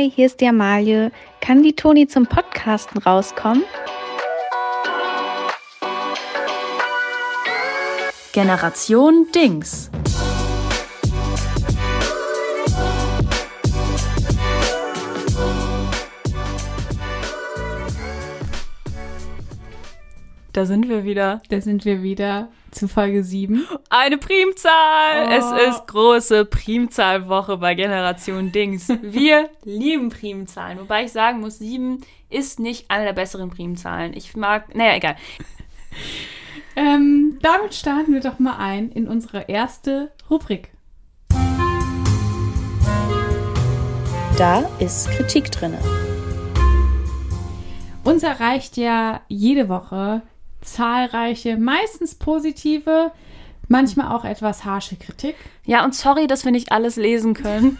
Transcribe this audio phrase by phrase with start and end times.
[0.00, 1.12] Hi, hier ist die Amalie.
[1.42, 3.64] Kann die Toni zum Podcasten rauskommen?
[8.32, 9.90] Generation Dings.
[20.60, 21.40] Da sind wir wieder.
[21.48, 23.66] Da sind wir wieder zu Folge 7.
[23.88, 25.26] Eine Primzahl!
[25.26, 25.30] Oh.
[25.30, 28.90] Es ist große Primzahlwoche bei Generation Dings.
[29.00, 30.78] Wir lieben Primzahlen.
[30.78, 34.12] Wobei ich sagen muss, 7 ist nicht eine der besseren Primzahlen.
[34.12, 35.16] Ich mag, naja, egal.
[36.76, 40.72] Ähm, damit starten wir doch mal ein in unsere erste Rubrik.
[44.36, 45.72] Da ist Kritik drin.
[48.04, 50.20] Uns erreicht ja jede Woche
[50.62, 53.12] zahlreiche, meistens positive,
[53.68, 55.36] manchmal auch etwas harsche Kritik.
[55.64, 57.78] Ja, und sorry, dass wir nicht alles lesen können.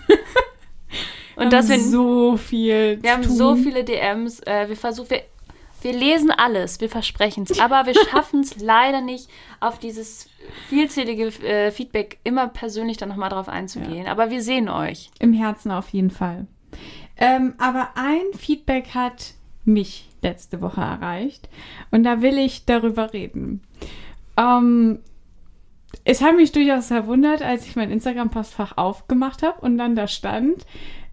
[1.36, 3.36] und dass wir so viel Wir haben tun.
[3.36, 4.40] so viele DMs.
[4.40, 5.22] Äh, wir versuchen, wir,
[5.82, 9.28] wir lesen alles, wir versprechen es, aber wir schaffen es leider nicht,
[9.60, 10.28] auf dieses
[10.68, 14.06] vielzählige äh, Feedback immer persönlich dann nochmal drauf einzugehen.
[14.06, 15.10] Aber wir sehen euch.
[15.18, 16.46] Im Herzen auf jeden Fall.
[17.16, 21.48] Ähm, aber ein Feedback hat mich letzte Woche erreicht
[21.90, 23.62] und da will ich darüber reden.
[24.36, 25.00] Ähm,
[26.04, 30.64] es hat mich durchaus verwundert, als ich mein Instagram-Postfach aufgemacht habe und dann da stand,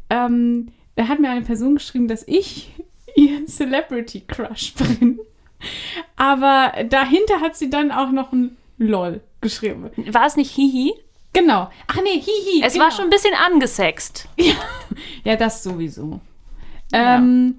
[0.09, 2.73] ähm, da hat mir eine Person geschrieben, dass ich
[3.16, 5.19] ihr Celebrity Crush bin.
[6.16, 9.89] Aber dahinter hat sie dann auch noch ein LOL geschrieben.
[10.11, 10.94] War es nicht Hihi?
[11.38, 11.69] Genau.
[11.88, 12.63] Ach nee, hihi.
[12.63, 12.85] Es genau.
[12.85, 14.28] war schon ein bisschen angesext.
[15.23, 16.22] Ja, das sowieso.
[16.94, 17.55] Ähm,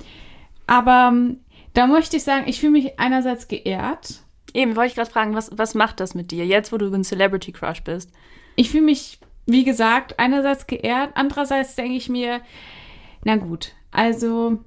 [0.68, 1.40] aber ähm,
[1.74, 4.22] da möchte ich sagen, ich fühle mich einerseits geehrt.
[4.54, 7.04] Eben, wollte ich gerade fragen, was, was macht das mit dir, jetzt wo du ein
[7.04, 8.12] Celebrity Crush bist?
[8.54, 12.40] Ich fühle mich, wie gesagt, einerseits geehrt, andererseits denke ich mir,
[13.24, 14.58] na gut, also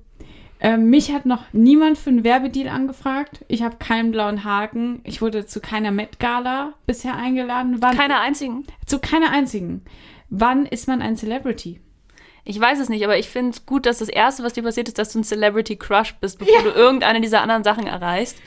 [0.60, 3.44] ähm, mich hat noch niemand für einen Werbedeal angefragt.
[3.48, 5.02] Ich habe keinen blauen Haken.
[5.04, 7.78] Ich wurde zu keiner Met Gala bisher eingeladen.
[7.80, 8.66] Wann, Keiner einzigen.
[8.86, 9.84] Zu keiner einzigen.
[10.30, 11.82] Wann ist man ein Celebrity?
[12.44, 14.88] Ich weiß es nicht, aber ich finde es gut, dass das Erste, was dir passiert
[14.88, 18.38] ist, dass du ein Celebrity Crush bist, bevor du irgendeine dieser anderen Sachen erreichst.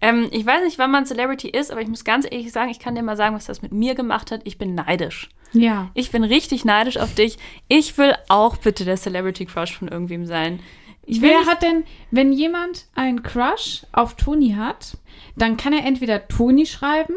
[0.00, 2.78] Ähm, ich weiß nicht, wann man Celebrity ist, aber ich muss ganz ehrlich sagen, ich
[2.78, 4.42] kann dir mal sagen, was das mit mir gemacht hat.
[4.44, 5.28] Ich bin neidisch.
[5.52, 5.90] Ja.
[5.94, 7.38] Ich bin richtig neidisch auf dich.
[7.68, 10.60] Ich will auch bitte der Celebrity Crush von irgendwem sein.
[11.06, 14.98] Ich Wer hat denn, wenn jemand einen Crush auf Toni hat,
[15.36, 17.14] dann kann er entweder Toni schreiben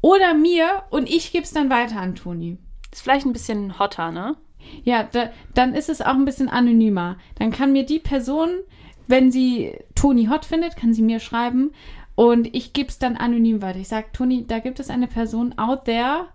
[0.00, 2.58] oder mir und ich gebe es dann weiter an Toni.
[2.90, 4.36] ist vielleicht ein bisschen hotter, ne?
[4.82, 7.16] Ja, da, dann ist es auch ein bisschen anonymer.
[7.38, 8.50] Dann kann mir die Person,
[9.06, 11.72] wenn sie Toni hot findet, kann sie mir schreiben
[12.14, 13.78] und ich gebe es dann anonym weiter.
[13.78, 16.28] Ich sage, Toni, da gibt es eine Person out there,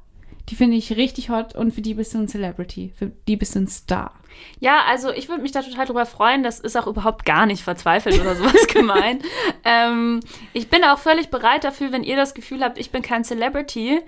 [0.50, 3.56] die finde ich richtig hot und für die bist du ein Celebrity, für die bist
[3.56, 4.14] du ein Star.
[4.60, 6.44] Ja, also ich würde mich da total drüber freuen.
[6.44, 9.24] Das ist auch überhaupt gar nicht verzweifelt oder sowas gemeint.
[9.64, 10.20] Ähm,
[10.54, 14.02] ich bin auch völlig bereit dafür, wenn ihr das Gefühl habt, ich bin kein Celebrity,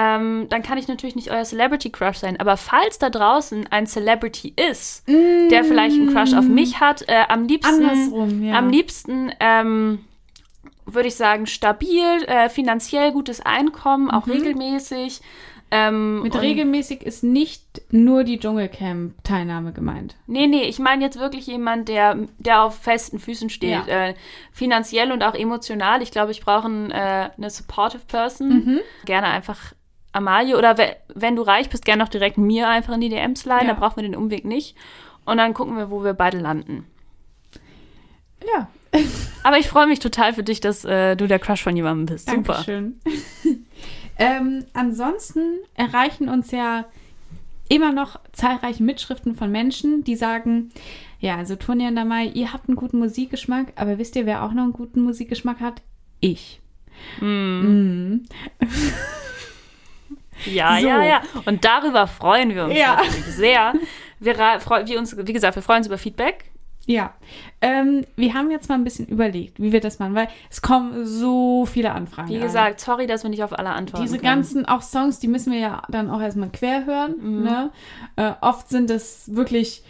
[0.00, 2.38] ähm, dann kann ich natürlich nicht euer Celebrity Crush sein.
[2.38, 7.24] Aber falls da draußen ein Celebrity ist, der vielleicht einen Crush auf mich hat, äh,
[7.28, 8.56] am liebsten, Andersrum, ja.
[8.56, 10.04] am liebsten ähm,
[10.86, 15.20] würde ich sagen, stabil, äh, finanziell gutes Einkommen, auch regelmäßig.
[15.70, 16.22] Ähm, Mhm.
[16.22, 20.14] Mit regelmäßig ist nicht nur die Dschungelcamp-Teilnahme gemeint.
[20.26, 23.86] Nee, nee, ich meine jetzt wirklich jemand, der, der auf festen Füßen steht.
[23.86, 24.08] Ja.
[24.08, 24.14] Äh,
[24.50, 26.00] finanziell und auch emotional.
[26.00, 28.48] Ich glaube, ich brauche ein, äh, eine supportive Person.
[28.48, 28.80] Mhm.
[29.04, 29.74] Gerne einfach
[30.18, 30.56] Amalie.
[30.56, 33.68] Oder we wenn du reich bist, gerne auch direkt mir einfach in die DMs leiten.
[33.68, 33.74] Ja.
[33.74, 34.76] Da brauchen wir den Umweg nicht.
[35.24, 36.86] Und dann gucken wir, wo wir beide landen.
[38.46, 38.68] Ja,
[39.42, 42.28] Aber ich freue mich total für dich, dass äh, du der Crush von jemandem bist.
[42.28, 42.54] Super.
[42.54, 43.00] Dankeschön.
[44.18, 46.86] ähm, ansonsten erreichen uns ja
[47.68, 50.70] immer noch zahlreiche Mitschriften von Menschen, die sagen,
[51.20, 54.52] ja, also Toni und Damai, ihr habt einen guten Musikgeschmack, aber wisst ihr, wer auch
[54.52, 55.82] noch einen guten Musikgeschmack hat?
[56.20, 56.60] Ich.
[57.20, 58.20] Mm.
[60.46, 60.86] Ja, So.
[60.88, 61.20] ja, ja.
[61.46, 62.96] Und darüber freuen wir uns Ja.
[62.96, 63.74] natürlich sehr.
[64.20, 66.44] Wir, wir uns, wie gesagt, wir freuen uns über Feedback.
[66.86, 67.12] Ja,
[67.60, 71.04] ähm, wir haben jetzt mal ein bisschen überlegt, wie wir das machen, weil es kommen
[71.04, 72.30] so viele Anfragen.
[72.30, 74.36] Wie gesagt, sorry, dass wir nicht auf alle antworten Diese können.
[74.36, 77.14] ganzen auch Songs, die müssen wir ja dann auch erstmal quer hören.
[77.20, 77.42] Mhm.
[77.44, 77.70] Ne?
[78.16, 79.82] Äh, oft sind es wirklich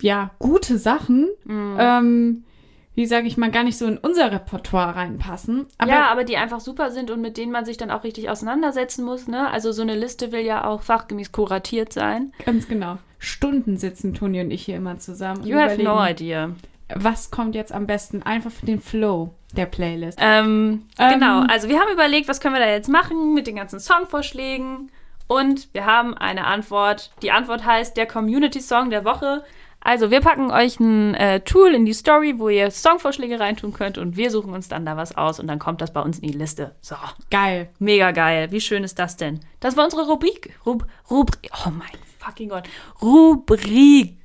[0.00, 1.76] ja gute Sachen, Mhm.
[1.80, 2.44] ähm,
[2.94, 5.66] wie sage ich mal, gar nicht so in unser Repertoire reinpassen.
[5.78, 8.28] Aber ja, aber die einfach super sind und mit denen man sich dann auch richtig
[8.28, 9.28] auseinandersetzen muss.
[9.28, 9.50] Ne?
[9.50, 12.32] Also so eine Liste will ja auch fachgemäß kuratiert sein.
[12.44, 12.98] ganz genau.
[13.18, 15.46] Stunden sitzen Toni und ich hier immer zusammen.
[15.46, 16.50] You have no idea.
[16.94, 18.22] Was kommt jetzt am besten?
[18.22, 20.18] Einfach für den Flow der Playlist.
[20.20, 23.56] Ähm, Ähm, genau, also wir haben überlegt, was können wir da jetzt machen mit den
[23.56, 24.90] ganzen Songvorschlägen.
[25.28, 27.10] Und wir haben eine Antwort.
[27.22, 29.42] Die Antwort heißt der Community Song der Woche.
[29.84, 33.98] Also, wir packen euch ein äh, Tool in die Story, wo ihr Songvorschläge reintun könnt
[33.98, 36.30] und wir suchen uns dann da was aus und dann kommt das bei uns in
[36.30, 36.76] die Liste.
[36.80, 36.94] So,
[37.30, 37.68] Geil.
[37.80, 38.52] mega geil.
[38.52, 39.40] Wie schön ist das denn?
[39.58, 40.56] Das war unsere Rubrik.
[40.64, 41.50] Rub, Rubrik.
[41.66, 41.90] Oh mein
[42.20, 42.68] fucking Gott.
[43.02, 44.16] Rubrik.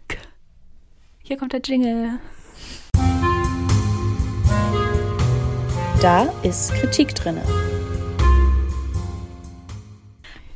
[1.23, 2.19] Hier kommt der Jingle.
[6.01, 7.41] Da ist Kritik drinne.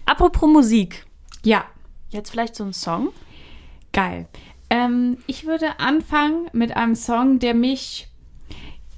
[0.06, 1.06] Apropos Musik.
[1.44, 1.66] Ja,
[2.10, 3.10] Jetzt vielleicht so ein Song?
[3.94, 4.28] geil.
[4.72, 8.08] Ähm, ich würde anfangen mit einem Song, der mich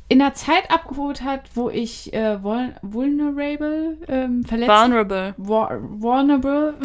[0.08, 5.34] in der Zeit abgeholt hat, wo ich äh, vul vulnerable, ähm, verletzt Vulnerable.
[5.40, 6.76] Vul- vulnerable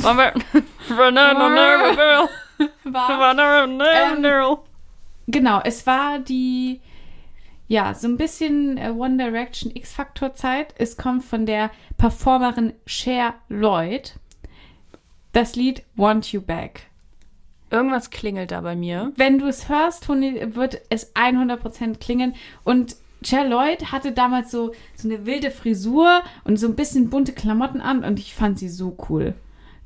[0.88, 2.28] Vulnerable.
[2.84, 3.08] war.
[4.16, 4.58] Vulnerable.
[5.26, 6.80] Genau, es war die,
[7.66, 10.74] ja, so ein bisschen äh, One Direction X-Factor-Zeit.
[10.78, 14.14] Es kommt von der Performerin Cher Lloyd.
[15.34, 16.87] Das Lied Want You Back.
[17.70, 19.12] Irgendwas klingelt da bei mir.
[19.16, 22.34] Wenn du es hörst, Toni, wird es 100% klingen.
[22.64, 27.32] Und Cher Lloyd hatte damals so, so eine wilde Frisur und so ein bisschen bunte
[27.32, 29.34] Klamotten an und ich fand sie so cool.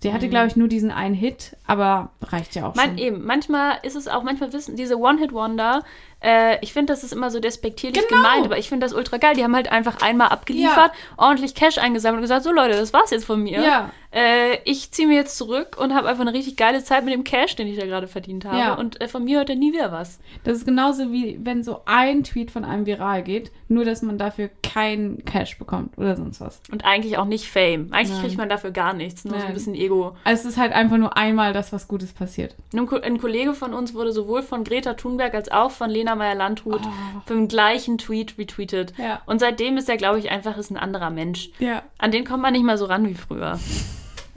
[0.01, 2.99] Sie hatte, glaube ich, nur diesen einen Hit, aber reicht ja auch Man, schon.
[2.99, 5.85] eben, manchmal ist es auch, manchmal wissen diese One-Hit-Wonder,
[6.21, 8.21] äh, ich finde, das ist immer so despektierlich Genau.
[8.21, 9.35] gemeint, aber ich finde das ultra geil.
[9.37, 13.13] Die haben halt einfach einmal abgeliefert, ordentlich Cash eingesammelt und gesagt, so Leute, das war's
[13.13, 13.63] jetzt von mir.
[13.63, 13.91] Ja.
[14.15, 17.25] Äh, ich ziehe mir jetzt zurück und habe einfach eine richtig geile Zeit mit dem
[17.25, 18.59] Cash, den ich da gerade verdient habe.
[18.59, 18.75] Ja.
[18.75, 20.19] Und äh, von mir hört er nie wieder was.
[20.45, 24.19] Das ist genauso wie wenn so ein Tweet von einem viral geht, nur dass man
[24.19, 26.61] dafür keinen Cash bekommt oder sonst was.
[26.71, 27.89] Und eigentlich auch nicht Fame.
[27.91, 28.21] Eigentlich Nein.
[28.23, 29.55] kriegt man dafür gar nichts, nur so ein Nein.
[29.55, 30.15] bisschen Ego.
[30.25, 32.55] Also es ist halt einfach nur einmal, dass was Gutes passiert.
[32.75, 36.15] Ein, Ko- ein Kollege von uns wurde sowohl von Greta Thunberg als auch von Lena
[36.17, 36.83] Meyer-Landrut
[37.27, 38.93] für den gleichen Tweet retweetet.
[38.99, 39.03] Oh.
[39.03, 39.23] Ja.
[39.25, 41.51] Und seitdem ist er, glaube ich, einfach ist ein anderer Mensch.
[41.59, 41.83] Ja.
[41.97, 43.59] An den kommt man nicht mal so ran wie früher.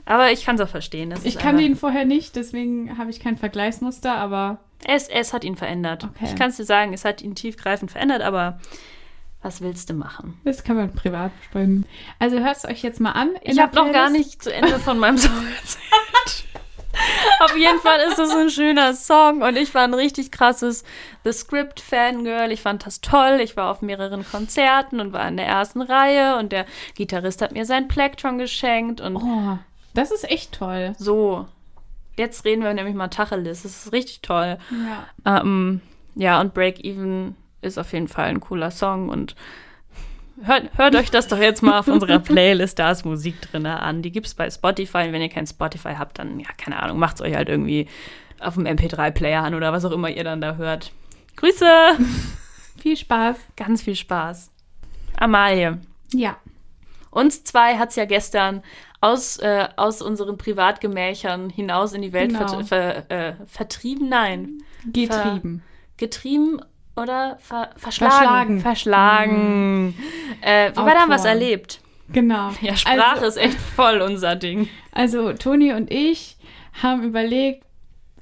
[0.06, 1.12] Aber ich kann es auch verstehen.
[1.24, 5.44] Ich kannte einfach- ihn vorher nicht, deswegen habe ich kein Vergleichsmuster, aber Es, es hat
[5.44, 6.04] ihn verändert.
[6.04, 6.24] Okay.
[6.26, 8.58] Ich kann es dir sagen, es hat ihn tiefgreifend verändert, aber
[9.42, 10.40] was willst du machen?
[10.44, 11.86] das kann man privat besprechen.
[12.18, 13.30] Also hört es euch jetzt mal an.
[13.42, 16.44] Ich habe noch gar nicht zu Ende von meinem Song erzählt.
[17.40, 20.82] Auf jeden Fall ist es ein schöner Song und ich war ein richtig krasses
[21.24, 22.50] The Script Fangirl.
[22.50, 23.40] Ich fand das toll.
[23.42, 26.64] Ich war auf mehreren Konzerten und war in der ersten Reihe und der
[26.94, 29.58] Gitarrist hat mir sein Plektron geschenkt und Oh,
[29.96, 30.94] das ist echt toll.
[30.98, 31.46] so.
[32.18, 33.62] Jetzt reden wir nämlich mal Tacheles.
[33.62, 34.56] Das ist richtig toll.
[35.24, 35.40] Ja.
[35.40, 35.82] Ähm,
[36.14, 39.36] ja, und Break Even ist auf jeden Fall ein cooler Song und
[40.42, 44.00] hört, hört euch das doch jetzt mal auf unserer Playlist, da ist Musik drin an.
[44.00, 45.06] Die gibt's bei Spotify.
[45.06, 47.86] Und wenn ihr kein Spotify habt, dann, ja, keine Ahnung, macht's euch halt irgendwie
[48.40, 50.92] auf dem MP3-Player an oder was auch immer ihr dann da hört.
[51.36, 51.66] Grüße!
[52.80, 53.36] Viel Spaß.
[53.56, 54.50] Ganz viel Spaß.
[55.18, 55.78] Amalie.
[56.12, 56.36] Ja.
[57.10, 58.62] Uns zwei hat's ja gestern
[59.00, 62.62] aus, äh, aus unseren Privatgemächern hinaus in die Welt Genau.
[62.62, 64.08] ver ver äh, vertrieben.
[64.08, 64.58] Nein.
[64.92, 65.62] Getrieben.
[65.96, 66.60] getrieben
[66.96, 68.60] oder ver verschlagen.
[68.60, 68.60] Verschlagen.
[68.60, 69.94] Verschlagen.
[70.40, 71.80] Äh, wir haben was erlebt.
[72.12, 72.50] Genau.
[72.60, 74.68] Ja, Sprache Also- ist echt voll unser Ding.
[74.92, 76.36] Also Toni und ich
[76.82, 77.64] haben überlegt,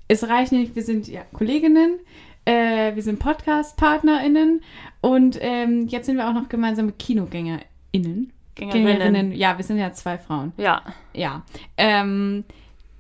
[0.08, 1.98] es reicht nicht, wir sind ja Kolleginnen,
[2.46, 4.62] äh, wir sind Podcast-PartnerInnen
[5.00, 8.32] und ähm, jetzt sind wir auch noch gemeinsame KinogängerInnen.
[8.54, 9.32] Gängerinnen.
[9.32, 10.52] Ja, wir sind ja zwei Frauen.
[10.56, 10.82] Ja.
[11.12, 11.42] Ja.
[11.76, 12.44] Ähm,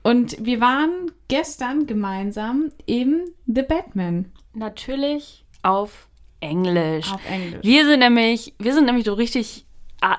[0.02, 6.08] und wir waren gestern gemeinsam im The Batman Natürlich auf
[6.40, 7.10] Englisch.
[7.12, 7.60] auf Englisch.
[7.64, 9.64] Wir sind nämlich, wir sind nämlich so richtig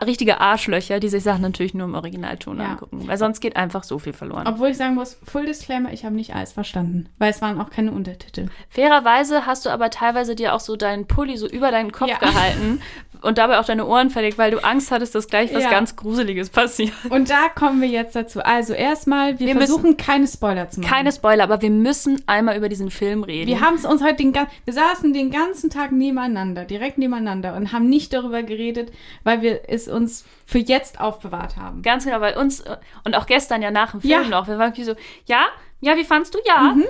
[0.04, 2.72] richtige Arschlöcher, die sich Sachen natürlich nur im Originalton Ja.
[2.72, 3.08] angucken.
[3.08, 4.48] Weil sonst geht einfach so viel verloren.
[4.48, 7.70] Obwohl ich sagen muss, Full Disclaimer, ich habe nicht alles verstanden, weil es waren auch
[7.70, 8.48] keine Untertitel.
[8.70, 12.18] Fairerweise hast du aber teilweise dir auch so deinen Pulli so über deinen Kopf Ja.
[12.18, 12.82] gehalten
[13.26, 15.70] und dabei auch deine Ohren verlegt, weil du Angst hattest, dass gleich was Ja.
[15.72, 16.94] ganz Gruseliges passiert.
[17.10, 18.42] Und da kommen wir jetzt dazu.
[18.42, 20.90] Also erstmal, wir, Wir versuchen keine Spoiler zu machen.
[20.92, 23.48] Keine Spoiler, aber wir müssen einmal über diesen Film reden.
[23.48, 27.56] Wir haben es uns heute den ganzen, wir saßen den ganzen Tag nebeneinander, direkt nebeneinander
[27.56, 28.92] und haben nicht darüber geredet,
[29.24, 31.82] weil wir es uns für jetzt aufbewahrt haben.
[31.82, 32.64] Ganz genau, weil uns
[33.04, 34.22] und auch gestern ja nach dem Film Ja.
[34.30, 35.46] noch, wir waren wirklich so, ja,
[35.82, 36.40] ja, wie fandst du?
[36.46, 36.84] Ja, mhm.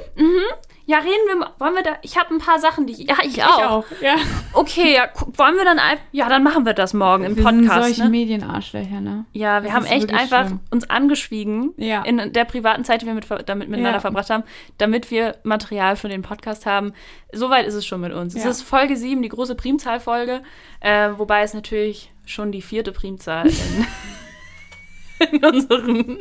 [0.88, 3.16] Ja, reden wir mal, wollen wir da, ich habe ein paar Sachen, die ich, ja,
[3.24, 3.84] ich auch.
[4.02, 4.16] Ja.
[4.54, 7.66] Okay, ja, wollen wir dann einfach, ja, dann machen wir das morgen im Wir sind
[7.66, 8.10] Podcast, solche ne?
[8.10, 9.26] Medienarschlöcher, ne?
[9.34, 10.60] Ja, wir Das haben echt einfach schlimm.
[10.70, 12.04] uns angeschwiegen Ja.
[12.04, 14.00] in der privaten Zeit, die wir mit, damit miteinander Ja.
[14.00, 14.44] verbracht haben,
[14.78, 16.94] damit wir Material für den Podcast haben.
[17.34, 18.36] Soweit ist es schon mit uns.
[18.36, 20.44] Es ist Folge 7, die große Primzahlfolge,
[20.82, 23.88] äh, wobei es natürlich schon die vierte Primzahl in,
[25.32, 26.18] in unserem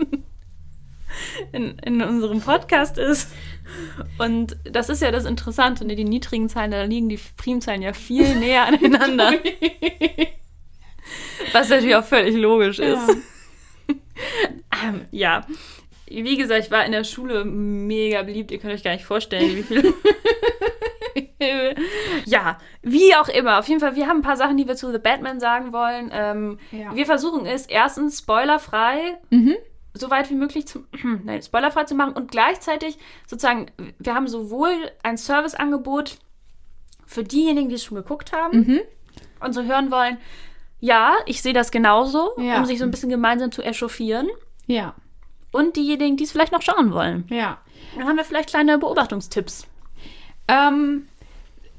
[1.53, 3.31] in, in unserem Podcast ist.
[4.19, 5.97] Und das ist ja das Interessante, ne?
[5.97, 9.33] die niedrigen Zahlen, da liegen die Primzahlen ja viel näher aneinander.
[11.53, 13.17] Was natürlich auch völlig logisch ist.
[14.85, 15.45] Ähm, ja.
[16.07, 18.51] Wie gesagt, ich war in der Schule mega beliebt.
[18.53, 19.93] Ihr könnt euch gar nicht vorstellen, wie viele,
[22.27, 23.59] ja, wie auch immer.
[23.59, 26.11] Auf jeden Fall, wir haben ein paar Sachen, die wir zu The Batman sagen wollen.
[26.13, 26.95] Ähm, Ja.
[26.95, 29.57] Wir versuchen es erstens spoilerfrei, Mhm.
[29.95, 30.85] So weit wie möglich zu,
[31.25, 33.67] nein, spoilerfrei zu machen und gleichzeitig sozusagen,
[33.99, 36.19] wir haben sowohl ein Serviceangebot
[37.07, 38.81] für diejenigen, die es schon geguckt haben Mhm.
[39.41, 40.19] und so hören wollen,
[40.81, 42.59] ja, ich sehe das genauso, Ja.
[42.59, 44.29] um sich so ein bisschen gemeinsam zu echauffieren.
[44.67, 44.95] Ja,
[45.53, 47.25] Und diejenigen, die es vielleicht noch schauen wollen.
[47.29, 47.59] ja.
[47.97, 49.69] Dann haben wir vielleicht kleine Beobachtungstipps.
[50.49, 51.07] Ähm,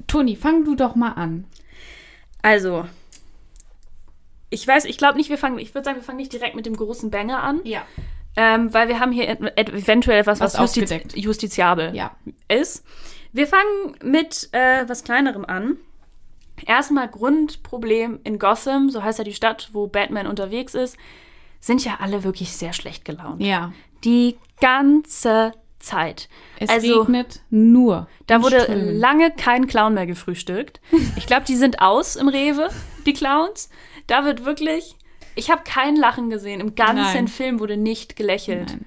[0.07, 1.45] Toni, fang du doch mal an.
[2.41, 2.86] Also,
[4.50, 6.66] ich weiß, ich glaube nicht, wir fangen, ich würde sagen, wir fangen nicht direkt mit
[6.66, 7.82] dem großen Banger an, Ja.
[8.36, 11.16] ähm, weil wir haben hier eventuell etwas, was, Was aufgedeckt.
[11.18, 12.16] justiziabel Ja.
[12.48, 12.84] ist.
[13.34, 15.78] Wir fangen mit äh, was Kleinerem an.
[16.66, 20.96] Erstmal Grundproblem in Gotham, so heißt ja die Stadt, wo Batman unterwegs ist,
[21.60, 23.42] sind ja alle wirklich sehr schlecht gelaunt.
[23.42, 23.74] Ja.
[24.06, 26.30] Die ganze Zeit.
[26.60, 28.08] Es also, regnet nur.
[28.28, 28.98] da wurde Strömen.
[28.98, 30.80] lange kein Clown mehr gefrühstückt.
[31.18, 32.70] Ich glaube, die sind aus im Rewe,
[33.06, 33.70] die Clowns.
[34.07, 34.95] Da wird wirklich.
[35.35, 36.62] Ich habe kein Lachen gesehen.
[36.62, 37.27] Im ganzen Nein.
[37.27, 38.69] Film wurde nicht gelächelt.
[38.69, 38.85] Nein,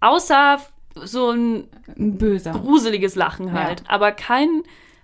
[0.00, 0.58] Außer
[1.04, 1.68] so ein
[1.98, 2.52] ein böser.
[2.52, 3.82] gruseliges Lachen halt.
[3.88, 4.62] Aber kein.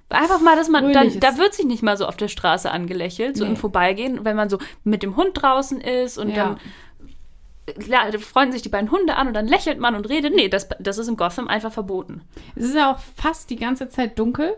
[0.08, 0.92] Einfach mal, dass man.
[0.92, 1.20] Da, Fröhliches.
[1.20, 3.50] da wird sich nicht mal so auf der Straße angelächelt, so Nee.
[3.50, 6.56] im Vorbeigehen, wenn man so mit dem Hund draußen ist und Ja.
[6.56, 6.60] dann.
[7.88, 10.32] Ja, da freuen sich die beiden Hunde an und dann lächelt man und redet.
[10.34, 12.22] Nee, das, das ist in Gotham einfach verboten.
[12.54, 14.54] Es ist ja auch fast die ganze Zeit dunkel.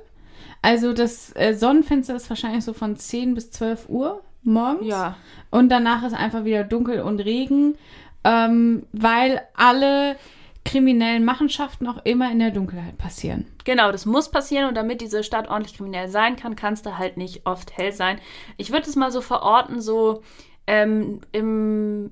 [0.61, 4.87] Also das äh, Sonnenfenster ist wahrscheinlich so von 10 bis 12 Uhr morgens.
[4.87, 5.17] Ja.
[5.51, 7.77] Und danach ist einfach wieder dunkel und Regen,
[8.25, 10.17] ähm, weil alle
[10.65, 13.47] kriminellen Machenschaften auch immer in der Dunkelheit passieren.
[13.65, 17.17] Genau, das muss passieren und damit diese Stadt ordentlich kriminell sein kann, kannst du halt
[17.17, 18.19] nicht oft hell sein.
[18.59, 20.23] Ich würde es mal so verorten, so
[20.67, 22.11] ähm, im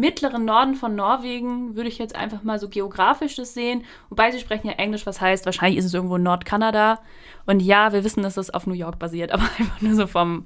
[0.00, 3.84] mittleren Norden von Norwegen würde ich jetzt einfach mal so geografisch das sehen.
[4.10, 7.00] Wobei sie sprechen ja Englisch, was heißt, wahrscheinlich ist es irgendwo in Nordkanada.
[7.46, 10.44] Und ja, wir wissen, dass das auf New York basiert, aber einfach nur so vom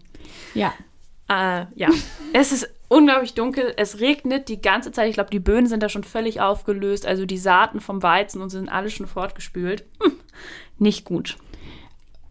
[0.55, 0.73] Ja.
[1.31, 1.89] Äh, ja,
[2.33, 3.73] es ist unglaublich dunkel.
[3.77, 5.09] Es regnet die ganze Zeit.
[5.09, 7.07] Ich glaube, die Böden sind da schon völlig aufgelöst.
[7.07, 9.85] Also die Saaten vom Weizen und sind alle schon fortgespült.
[10.03, 10.13] Hm,
[10.79, 11.37] nicht gut.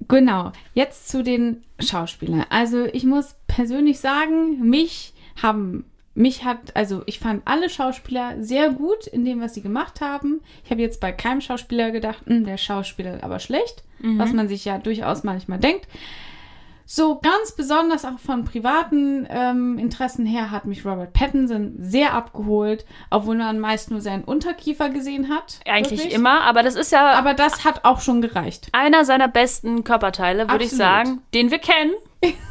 [0.10, 0.52] Genau.
[0.74, 2.46] Jetzt zu den Schauspielern.
[2.50, 8.72] Also ich muss persönlich sagen, mich haben, mich hat, also ich fand alle Schauspieler sehr
[8.72, 10.42] gut in dem, was sie gemacht haben.
[10.66, 14.66] Ich habe jetzt bei keinem Schauspieler gedacht, "Hm, der Schauspieler aber schlecht, was man sich
[14.66, 15.88] ja durchaus manchmal denkt.
[16.92, 22.84] So ganz besonders auch von privaten ähm, Interessen her hat mich Robert Pattinson sehr abgeholt,
[23.12, 25.60] obwohl man meist nur seinen Unterkiefer gesehen hat.
[25.68, 26.16] Eigentlich wirklich.
[26.16, 28.70] immer, aber das ist ja Aber das hat auch schon gereicht.
[28.72, 31.94] einer seiner besten Körperteile, würde ich sagen, den wir kennen.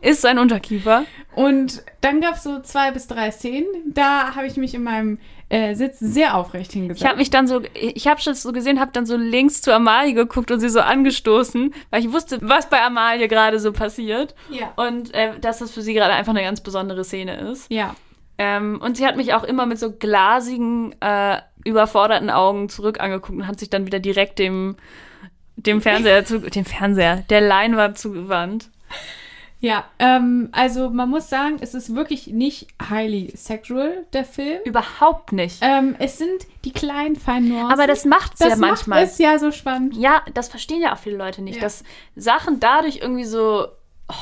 [0.00, 1.04] ist sein Unterkiefer.
[1.34, 3.66] Und dann gab es so zwei bis drei Szenen.
[3.86, 7.02] Da habe ich mich in meinem äh, Sitz sehr aufrecht hingesetzt.
[7.02, 9.72] Ich habe mich dann so, ich habe schon so gesehen, habe dann so links zu
[9.72, 14.34] Amalie geguckt und sie so angestoßen, weil ich wusste, was bei Amalie gerade so passiert.
[14.50, 14.72] Ja.
[14.76, 17.70] Und äh, dass das für sie gerade einfach eine ganz besondere Szene ist.
[17.70, 17.94] ja.
[18.38, 23.38] Ähm, und sie hat mich auch immer mit so glasigen, äh, überforderten Augen zurück angeguckt
[23.38, 24.76] und hat sich dann wieder direkt dem,
[25.56, 28.68] dem Fernseher zu, dem Fernseher, der Leinwand zugewandt.
[29.58, 34.60] Ja, ähm, also man muss sagen, es ist wirklich nicht highly sexual, der Film.
[34.64, 35.58] Überhaupt nicht.
[35.62, 37.72] Ähm, es sind die kleinen, feinen Nuancen.
[37.72, 39.00] Aber das macht's das ja manchmal.
[39.02, 39.96] macht es ja so spannend.
[39.96, 41.62] Ja, das verstehen ja auch viele Leute nicht, Ja.
[41.62, 41.84] dass
[42.14, 43.66] Sachen dadurch irgendwie so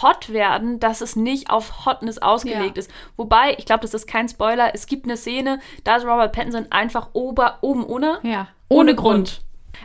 [0.02, 2.80] hot werden, dass es nicht auf Hotness ausgelegt Ja.
[2.80, 2.90] ist.
[3.16, 6.68] Wobei, ich glaube, das ist kein Spoiler, es gibt eine Szene, da ist Robert Pattinson
[6.70, 8.48] einfach ober, oben ohne, Ja.
[8.68, 9.42] ohne Grund.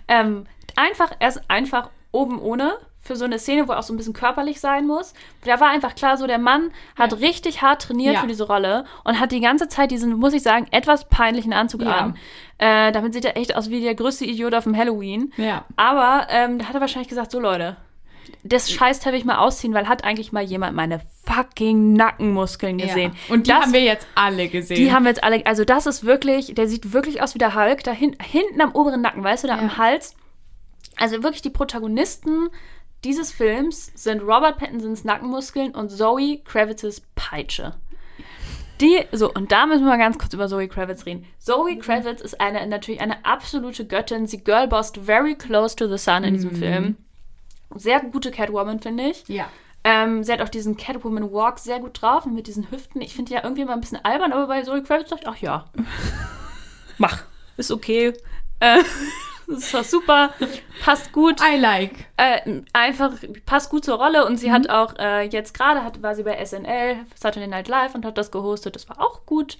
[0.07, 0.45] Ähm,
[0.77, 2.77] einfach, er ist einfach oben ohne
[3.09, 5.13] für so eine Szene, wo er auch so ein bisschen körperlich sein muss.
[5.43, 8.21] Da war einfach klar, so der Mann hat richtig hart trainiert Ja.
[8.21, 11.81] für diese Rolle und hat die ganze Zeit diesen, muss ich sagen, etwas peinlichen Anzug
[11.81, 11.97] Ja.
[11.97, 12.17] an.
[12.59, 15.33] Äh, damit sieht er echt aus wie der größte Idiot auf dem Halloween.
[15.37, 15.65] Ja.
[15.75, 17.77] Aber ähm, da hat er wahrscheinlich gesagt, so Leute,
[18.43, 23.13] das Scheißteil will ich mal ausziehen, weil hat eigentlich mal jemand meine fucking Nackenmuskeln gesehen.
[23.27, 23.33] Ja.
[23.33, 24.77] Und die das, haben wir jetzt alle gesehen.
[24.77, 27.55] die haben wir jetzt alle, also das ist wirklich, der sieht wirklich aus wie der
[27.55, 29.61] Hulk, da hin, hinten am oberen Nacken, weißt du, da Ja.
[29.61, 30.15] am Hals.
[30.95, 32.49] Also wirklich die Protagonisten
[33.03, 37.75] dieses Films sind Robert Pattinsons Nackenmuskeln und Zoe Kravitz's Peitsche.
[38.81, 41.25] Die, so, und da müssen wir mal ganz kurz über Zoe Kravitz reden.
[41.37, 44.25] Zoe Kravitz ist eine, natürlich eine absolute Göttin.
[44.25, 46.95] Sie girlbossed very close to the sun in diesem Film.
[47.75, 49.27] Sehr gute Catwoman, finde ich.
[49.27, 49.49] ja.
[49.81, 52.99] Ähm, sie hat auch diesen Catwoman Walk sehr gut drauf und mit diesen Hüften.
[53.01, 55.37] Ich finde ja irgendwie immer ein bisschen albern, aber bei Zoe Kravitz dachte ich, ach
[55.37, 55.65] ja,
[56.97, 57.23] mach,
[57.55, 58.13] ist okay.
[58.59, 58.83] Äh,
[59.49, 60.33] das ist doch super,
[60.83, 61.41] passt gut.
[61.41, 62.05] I like.
[62.17, 63.13] Äh, einfach
[63.45, 66.97] passt gut zur Rolle und sie hat auch äh, jetzt gerade war sie bei SNL
[67.15, 68.75] Saturday Night Live und hat das gehostet.
[68.75, 69.57] Das war auch gut.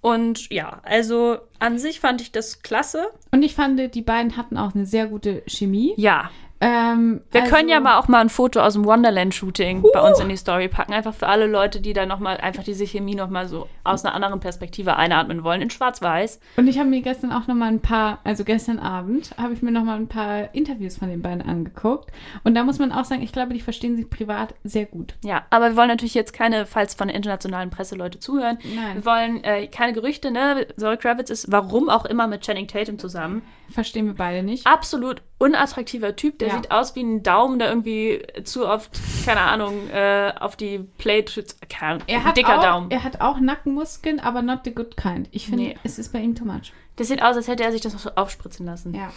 [0.00, 3.08] Und ja, also an sich fand ich das klasse.
[3.32, 5.92] Und ich fand, die beiden hatten auch eine sehr gute Chemie.
[5.96, 6.30] Ja,
[6.62, 10.20] Ähm, Wir also- können ja mal auch mal ein Foto aus dem Wonderland-Shooting bei uns
[10.20, 10.92] in die Story packen.
[10.92, 14.40] Einfach für alle Leute, die da nochmal einfach diese Chemie nochmal so aus einer anderen
[14.40, 15.62] Perspektive einatmen wollen.
[15.62, 16.38] In schwarz-weiß.
[16.56, 19.62] Und ich habe mir gestern auch noch mal ein paar, also gestern Abend, habe ich
[19.62, 22.10] mir noch mal ein paar Interviews von den beiden angeguckt.
[22.44, 25.14] Und da muss man auch sagen, ich glaube, die verstehen sich privat sehr gut.
[25.24, 28.96] Ja, aber wir wollen natürlich jetzt keine, falls von der internationalen Presse Leute zuhören, Nein.
[28.96, 30.66] wir wollen äh, keine Gerüchte, ne?
[30.76, 33.42] Zoe Kravitz ist warum auch immer mit Channing Tatum zusammen.
[33.70, 34.66] Verstehen wir beide nicht.
[34.66, 36.54] Absolut unattraktiver Typ, der Ja.
[36.56, 38.90] sieht aus wie ein Daumen, der irgendwie zu oft,
[39.24, 41.68] keine Ahnung, äh, auf die Plate schützt.
[41.68, 42.90] Keine Ahnung, Er hat, dicker auch, Daumen.
[42.90, 45.28] er hat auch Nackenmuskeln, aber not the good kind.
[45.32, 45.78] Ich finde, Nee.
[45.82, 46.72] es ist bei ihm too much.
[46.96, 48.94] Das sieht aus, als hätte er sich das noch so aufspritzen lassen.
[48.94, 49.10] Ja.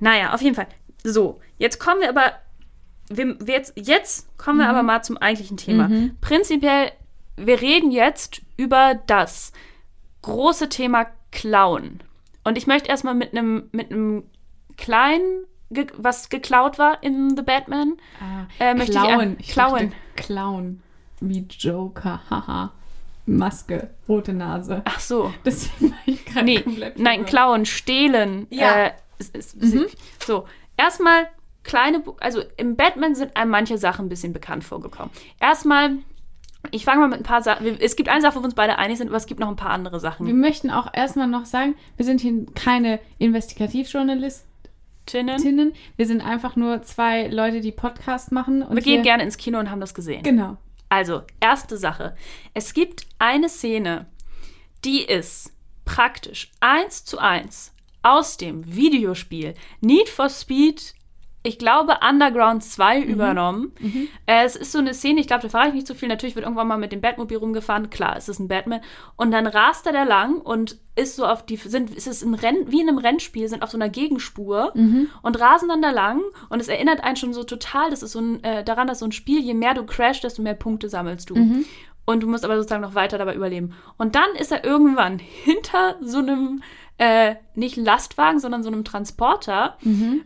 [0.00, 0.66] Naja, auf jeden Fall.
[1.04, 2.32] So, jetzt kommen wir aber.
[3.10, 5.88] Wir, wir jetzt, jetzt kommen wir aber mal zum eigentlichen Thema.
[6.20, 6.90] Prinzipiell,
[7.36, 9.52] wir reden jetzt über das
[10.22, 12.02] große Thema Klauen.
[12.44, 14.24] Und ich möchte erstmal mit einem mit einem
[14.76, 17.94] kleinen, ge was geklaut war in The Batman.
[18.20, 19.20] Ah, Äh, möchte ich Klauen.
[19.20, 19.92] an- Ich klauen.
[20.16, 20.82] Klauen.
[21.20, 22.20] Wie Joker.
[22.30, 22.72] Haha.
[23.26, 23.90] Maske.
[24.08, 24.82] Rote Nase.
[24.86, 25.32] Ach so.
[25.44, 27.28] Deswegen war ich gerade Nee, komplett nein, verwirrt.
[27.28, 28.46] klauen, stehlen.
[28.50, 28.86] Ja.
[28.86, 29.56] Äh, ist,
[30.24, 30.46] So,
[30.76, 31.28] erstmal
[31.64, 35.10] kleine, also im Batman sind einem manche Sachen ein bisschen bekannt vorgekommen.
[35.40, 35.96] Erstmal,
[36.70, 37.66] ich fange mal mit ein paar Sachen.
[37.66, 39.48] wir- Es gibt eine Sache, wo wir uns beide einig sind, aber es gibt noch
[39.48, 40.40] ein paar andere Wir Sachen.
[40.40, 44.47] möchten auch erstmal noch sagen, wir sind hier keine Investigativjournalistinnen.
[45.08, 45.72] Tinnen.
[45.96, 48.62] Wir sind einfach nur zwei Leute, die Podcast machen.
[48.62, 50.22] Und Wir gehen gerne ins Kino und haben das gesehen.
[50.22, 50.56] Genau.
[50.88, 52.16] Also, erste Sache.
[52.54, 54.06] Es gibt eine Szene,
[54.84, 55.52] die ist
[55.84, 60.94] praktisch eins zu eins aus dem Videospiel Need for Speed,
[61.42, 63.72] ich glaube Underground 2 übernommen.
[64.26, 66.08] Äh, es ist so eine Szene, ich glaube, da fahre ich nicht so viel.
[66.08, 67.90] Natürlich wird irgendwann mal mit dem Batmobil rumgefahren.
[67.90, 68.80] Klar, es ist ein Batman.
[69.16, 72.34] Und dann rast er da lang und ist so auf die, sind, ist es ein
[72.34, 74.72] Renn, wie in einem Rennspiel, sind auf so einer Gegenspur
[75.22, 76.20] und rasen dann da lang.
[76.48, 79.06] Und es erinnert einen schon so total, das ist so ein, äh, daran, dass so
[79.06, 81.34] ein Spiel, je mehr du crashst, desto mehr Punkte sammelst du.
[82.04, 83.74] Und du musst aber sozusagen noch weiter dabei überleben.
[83.96, 86.62] Und dann ist er irgendwann hinter so einem,
[86.98, 89.76] äh, nicht Lastwagen, sondern so einem Transporter.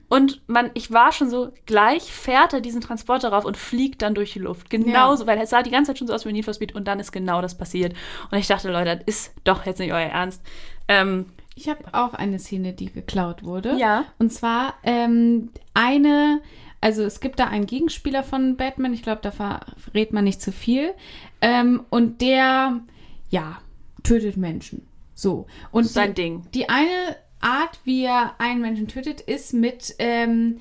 [0.09, 4.15] Und man, ich war schon so, gleich fährt er diesen Transporter rauf und fliegt dann
[4.15, 4.71] durch die Luft.
[4.71, 6.89] Genauso, weil es sah die ganze Zeit schon so aus wie Need for Speed und
[6.89, 7.95] dann ist genau das passiert.
[8.31, 10.43] Und ich dachte, Leute, das ist doch jetzt nicht euer Ernst.
[10.89, 13.77] Ähm, Ich habe auch eine Szene, die geklaut wurde.
[13.77, 14.05] Ja.
[14.19, 16.41] Und zwar ähm, eine,
[16.81, 20.51] also es gibt da einen Gegenspieler von Batman, ich glaube, da verrät man nicht zu
[20.53, 20.95] viel.
[21.43, 22.81] Ähm, und der,
[23.29, 23.59] ja,
[24.03, 24.87] tötet Menschen.
[25.23, 25.47] So.
[25.71, 26.43] Und sein die, Ding.
[26.53, 30.61] Die eine Art, wie er einen Menschen tötet, ist mit, ähm,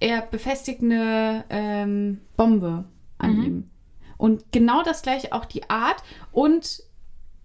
[0.00, 2.84] er befestigt eine ähm, Bombe
[3.18, 3.44] an Mhm.
[3.44, 3.70] ihm.
[4.16, 6.82] Und genau das gleiche auch die Art und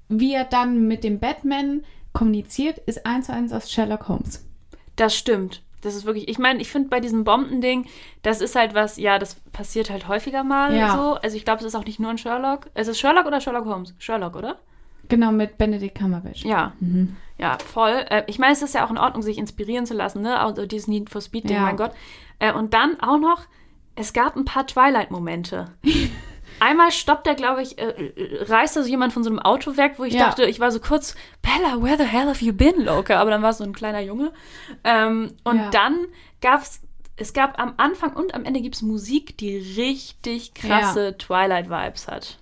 [0.09, 4.45] wie er dann mit dem Batman kommuniziert, ist eins zu eins aus Sherlock Holmes.
[4.95, 5.61] Das stimmt.
[5.81, 7.85] Das ist wirklich, ich meine, ich finde bei diesem Bombending,
[8.21, 10.95] das ist halt was, ja, das passiert halt häufiger mal Ja.
[10.95, 11.13] so.
[11.15, 12.69] Also ich glaube, es ist auch nicht nur in Sherlock.
[12.73, 13.93] Es ist Sherlock oder Sherlock Holmes?
[13.97, 14.59] Sherlock, oder?
[15.09, 16.43] Genau, mit Benedict Cumberbatch.
[16.45, 16.73] Ja.
[17.37, 18.05] Ja, voll.
[18.09, 20.39] Äh, ich meine, es ist ja auch in Ordnung, sich inspirieren zu lassen, ne?
[20.39, 21.61] Also dieses Need for Speed-Ding, Ja.
[21.63, 21.91] mein Gott.
[22.39, 23.41] Äh, und dann auch noch,
[23.95, 25.71] es gab ein paar Twilight-Momente.
[26.59, 29.75] Einmal stoppt er, glaube ich, äh, äh, reißt er so jemand von so einem Auto
[29.75, 30.27] weg, wo ich Ja.
[30.27, 33.19] dachte, ich war so kurz, Bella, where the hell have you been, Loka?
[33.19, 34.31] Aber dann war es so ein kleiner Junge.
[34.83, 35.69] Ähm, und Ja.
[35.71, 35.97] dann
[36.41, 36.79] gab es,
[37.17, 42.37] es gab am Anfang und am Ende gibt es Musik, die richtig krasse Twilight-Vibes hat.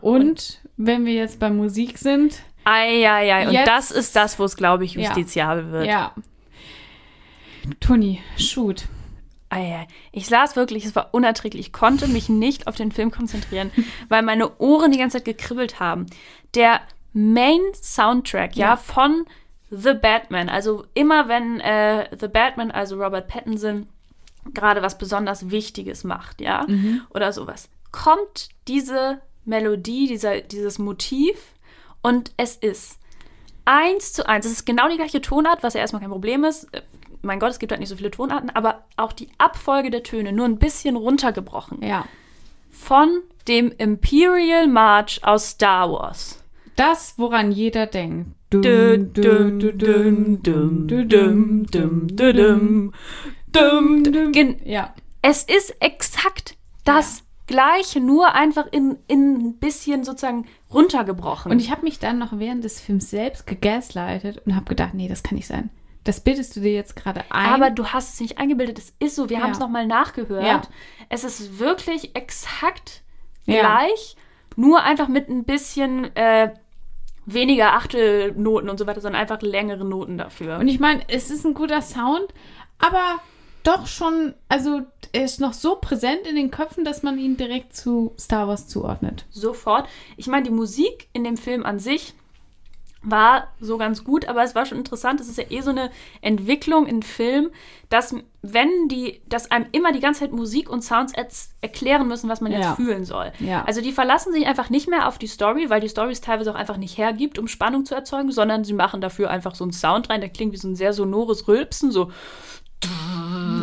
[0.00, 4.56] Und wenn wir jetzt bei Musik sind, Eieiei, und Jetzt- das ist das, wo es,
[4.56, 5.02] glaube ich, Ja.
[5.02, 5.86] justiziabel wird.
[5.86, 6.12] ja.
[7.80, 8.86] Toni, shoot.
[9.50, 9.86] Eieiei.
[10.12, 11.66] Ich saß wirklich, es war unerträglich.
[11.68, 13.70] Ich konnte mich nicht auf den Film konzentrieren,
[14.08, 16.06] weil meine Ohren die ganze Zeit gekribbelt haben.
[16.54, 16.80] Der
[17.14, 18.76] Main-Soundtrack, ja, Ja.
[18.76, 19.24] von
[19.70, 23.86] The Batman, also immer wenn äh, The Batman, also Robert Pattinson,
[24.54, 26.66] gerade was besonders Wichtiges macht, ja,
[27.10, 31.54] oder sowas, kommt diese Melodie, dieser, dieses Motiv
[32.02, 32.98] und es ist
[33.64, 34.46] eins zu eins.
[34.46, 36.64] Es ist genau die gleiche Tonart, was ja erstmal kein Problem ist.
[36.72, 36.82] Äh,
[37.22, 40.32] Mein Gott, es gibt halt nicht so viele Tonarten, aber auch die Abfolge der Töne
[40.32, 41.82] nur ein bisschen runtergebrochen.
[41.82, 42.06] Ja.
[42.70, 46.42] Von dem Imperial March aus Star Wars.
[46.76, 48.28] Das, woran jeder denkt.
[54.64, 54.94] Ja.
[55.20, 61.50] Es ist exakt das Gleiche, nur einfach in, in ein bisschen sozusagen runtergebrochen.
[61.50, 65.08] Und ich habe mich dann noch während des Films selbst gegaslightet und habe gedacht, nee,
[65.08, 65.70] das kann nicht sein.
[66.04, 67.52] Das bildest du dir jetzt gerade ein.
[67.52, 68.78] Aber du hast es nicht eingebildet.
[68.78, 69.28] Es ist so.
[69.28, 69.42] Wir Ja.
[69.42, 70.44] haben es nochmal nachgehört.
[70.44, 70.62] Ja.
[71.08, 73.02] Es ist wirklich exakt
[73.44, 73.60] Ja.
[73.60, 74.16] gleich,
[74.56, 76.54] nur einfach mit ein bisschen äh,
[77.26, 80.58] weniger Achtelnoten und so weiter, sondern einfach längere Noten dafür.
[80.58, 82.26] Und ich meine, es ist ein guter Sound,
[82.78, 83.20] aber
[83.68, 87.74] doch schon, also er ist noch so präsent in den Köpfen, dass man ihn direkt
[87.76, 89.24] zu Star Wars zuordnet.
[89.30, 89.86] Sofort.
[90.16, 92.14] Ich meine, die Musik in dem Film an sich
[93.00, 95.20] war so ganz gut, aber es war schon interessant.
[95.20, 97.50] Es ist ja eh so eine Entwicklung in Film,
[97.90, 101.12] dass wenn die, dass einem immer die ganze Zeit Musik und Sounds
[101.60, 102.74] erklären müssen, was man jetzt Ja.
[102.74, 103.32] fühlen soll.
[103.38, 103.64] Ja.
[103.64, 106.50] Also die verlassen sich einfach nicht mehr auf die Story, weil die Story es teilweise
[106.50, 109.72] auch einfach nicht hergibt, um Spannung zu erzeugen, sondern sie machen dafür einfach so einen
[109.72, 112.10] Sound rein, der klingt wie so ein sehr sonores Rülpsen, so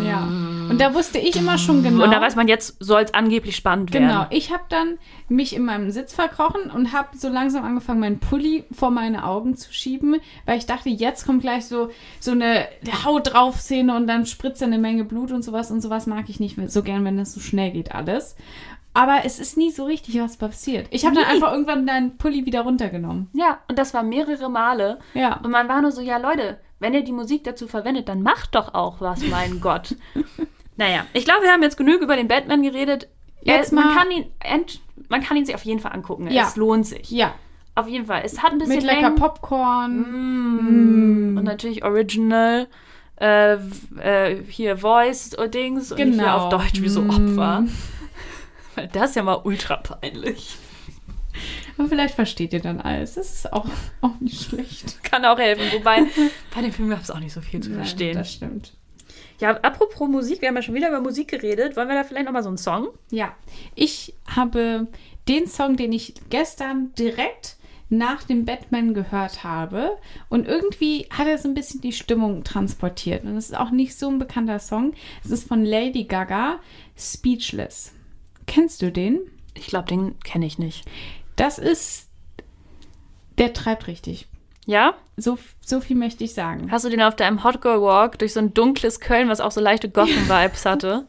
[0.05, 0.27] Ja.
[0.69, 2.03] Und da wusste ich immer schon genau.
[2.03, 4.07] und da weiß man jetzt soll es angeblich spannend werden.
[4.07, 4.97] Genau, ich habe dann
[5.29, 9.55] mich in meinem Sitz verkrochen und habe so langsam angefangen, meinen Pulli vor meine Augen
[9.55, 12.67] zu schieben, weil ich dachte, jetzt kommt gleich so, so eine
[13.03, 16.39] Haut drauf Szene und dann spritzt eine Menge Blut und sowas und sowas mag ich
[16.39, 18.35] nicht so gern, wenn das so schnell geht alles.
[18.95, 20.87] Aber es ist nie so richtig was passiert.
[20.89, 23.29] Ich habe dann einfach irgendwann deinen Pulli wieder runtergenommen.
[23.33, 24.99] Ja, und das war mehrere Male.
[25.13, 25.41] Ja.
[25.43, 28.53] Und man war nur so, ja Leute, wenn ihr die Musik dazu verwendet, dann macht
[28.53, 29.95] doch auch was, mein Gott.
[30.77, 33.07] Naja, ich glaube, wir haben jetzt genug über den Batman geredet.
[33.41, 36.29] Jetzt er, man, mal- kann ihn, ent, man kann ihn sich auf jeden Fall angucken.
[36.29, 36.43] Ja.
[36.43, 37.09] Es lohnt sich.
[37.09, 37.33] Ja,
[37.73, 38.21] Auf jeden Fall.
[38.23, 39.15] Es hat ein bisschen mit lecker Längen.
[39.15, 41.33] Popcorn.
[41.33, 41.37] Mm.
[41.37, 42.67] Und natürlich Original.
[43.19, 43.55] Äh,
[43.97, 46.37] äh, hier Voice-Dings und hier Genau.
[46.37, 47.09] auf Deutsch wie so Mm.
[47.09, 47.63] Opfer.
[48.75, 50.57] Weil das ist ja mal ultra peinlich.
[51.77, 53.15] Aber vielleicht versteht ihr dann alles.
[53.15, 53.67] Das ist auch,
[54.01, 55.03] auch nicht schlecht.
[55.03, 55.63] Kann auch helfen.
[55.73, 56.03] Wobei,
[56.55, 58.17] bei dem Film gab es auch nicht so viel zu Nein, verstehen.
[58.17, 58.73] Das stimmt.
[59.39, 61.75] Ja, apropos Musik, wir haben ja schon wieder über Musik geredet.
[61.75, 62.89] Wollen wir da vielleicht nochmal so einen Song?
[63.11, 63.35] Ja,
[63.75, 64.87] ich habe
[65.27, 67.57] den Song, den ich gestern direkt
[67.89, 69.97] nach dem Batman gehört habe.
[70.29, 73.23] Und irgendwie hat er so ein bisschen die Stimmung transportiert.
[73.23, 74.93] Und es ist auch nicht so ein bekannter Song.
[75.23, 76.59] Es ist von Lady Gaga,
[76.97, 77.93] Speechless.
[78.47, 79.19] Kennst du den?
[79.53, 80.85] Ich glaube, den kenne ich nicht.
[81.35, 82.09] Das ist.
[83.37, 84.27] Der treibt richtig.
[84.65, 84.95] Ja?
[85.17, 86.71] So, so viel möchte ich sagen.
[86.71, 89.51] Hast du den auf deinem Hot Girl Walk durch so ein dunkles Köln, was auch
[89.51, 91.07] so leichte Gotham-Vibes hatte?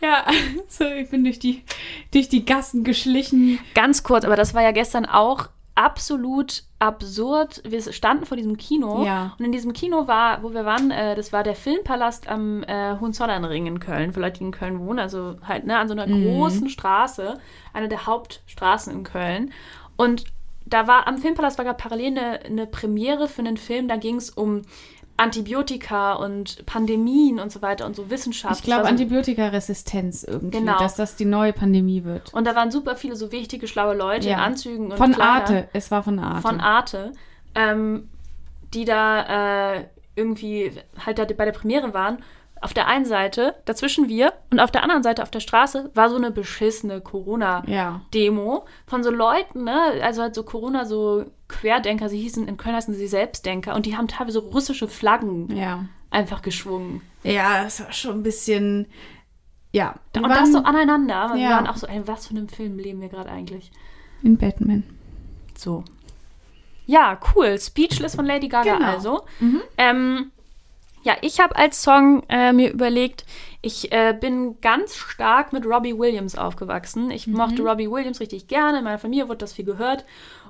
[0.00, 0.26] Ja,
[0.68, 1.64] so, ich bin durch die,
[2.12, 3.58] durch die Gassen geschlichen.
[3.74, 7.62] Ganz kurz, aber das war ja gestern auch absolut absurd.
[7.64, 9.34] Wir standen vor diesem Kino Ja.
[9.38, 12.98] und in diesem Kino war, wo wir waren, äh, das war der Filmpalast am äh,
[12.98, 16.06] Hohenzollernring in Köln, für Leute, die in Köln wohnen, also halt ne, an so einer
[16.06, 17.38] großen Straße,
[17.72, 19.52] eine der Hauptstraßen in Köln.
[19.96, 20.24] Und
[20.66, 24.16] da war am Filmpalast war gerade parallel eine, eine Premiere für einen Film, da ging
[24.16, 24.62] es um
[25.20, 28.56] Antibiotika und Pandemien und so weiter und so Wissenschaft.
[28.60, 30.78] Ich glaube, so- Antibiotikaresistenz irgendwie, Genau.
[30.78, 32.32] dass das die neue Pandemie wird.
[32.34, 34.36] Und da waren super viele so wichtige, schlaue Leute Ja.
[34.36, 35.28] in Anzügen und Von Kleidern.
[35.36, 35.68] Arte.
[35.72, 36.40] Es war von Arte.
[36.42, 37.12] Von Arte,
[37.54, 38.08] ähm,
[38.74, 39.84] die da äh,
[40.16, 40.72] irgendwie
[41.04, 42.18] halt da bei der Premiere waren.
[42.62, 46.10] Auf der einen Seite, dazwischen wir, und auf der anderen Seite auf der Straße war
[46.10, 48.62] so eine beschissene Corona-Demo Ja.
[48.86, 49.80] von so Leuten, ne?
[50.02, 53.96] Also halt so Corona, so Querdenker, sie hießen, in Köln heißen sie Selbstdenker und die
[53.96, 55.86] haben teilweise russische Flaggen Ja.
[56.10, 57.00] einfach geschwungen.
[57.22, 58.86] Ja, das war schon ein bisschen.
[59.72, 59.94] Ja.
[60.16, 61.30] Und waren das so aneinander.
[61.34, 61.50] Wir Ja.
[61.50, 63.70] waren auch so, ey, was für einem Film leben wir gerade eigentlich?
[64.22, 64.82] in Batman.
[65.56, 65.82] So.
[66.84, 67.58] Ja, cool.
[67.58, 68.86] Speechless von Lady Gaga Genau.
[68.86, 69.22] also.
[69.78, 70.30] Ähm,
[71.02, 73.24] ja, ich habe als Song äh, mir überlegt,
[73.62, 77.10] ich äh, bin ganz stark mit Robbie Williams aufgewachsen.
[77.10, 78.78] Ich mochte Robbie Williams richtig gerne.
[78.78, 80.04] In meiner Familie wurde das viel gehört.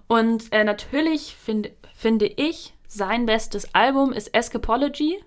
[0.06, 5.18] Und äh, natürlich find, finde ich, sein bestes Album ist Escapology.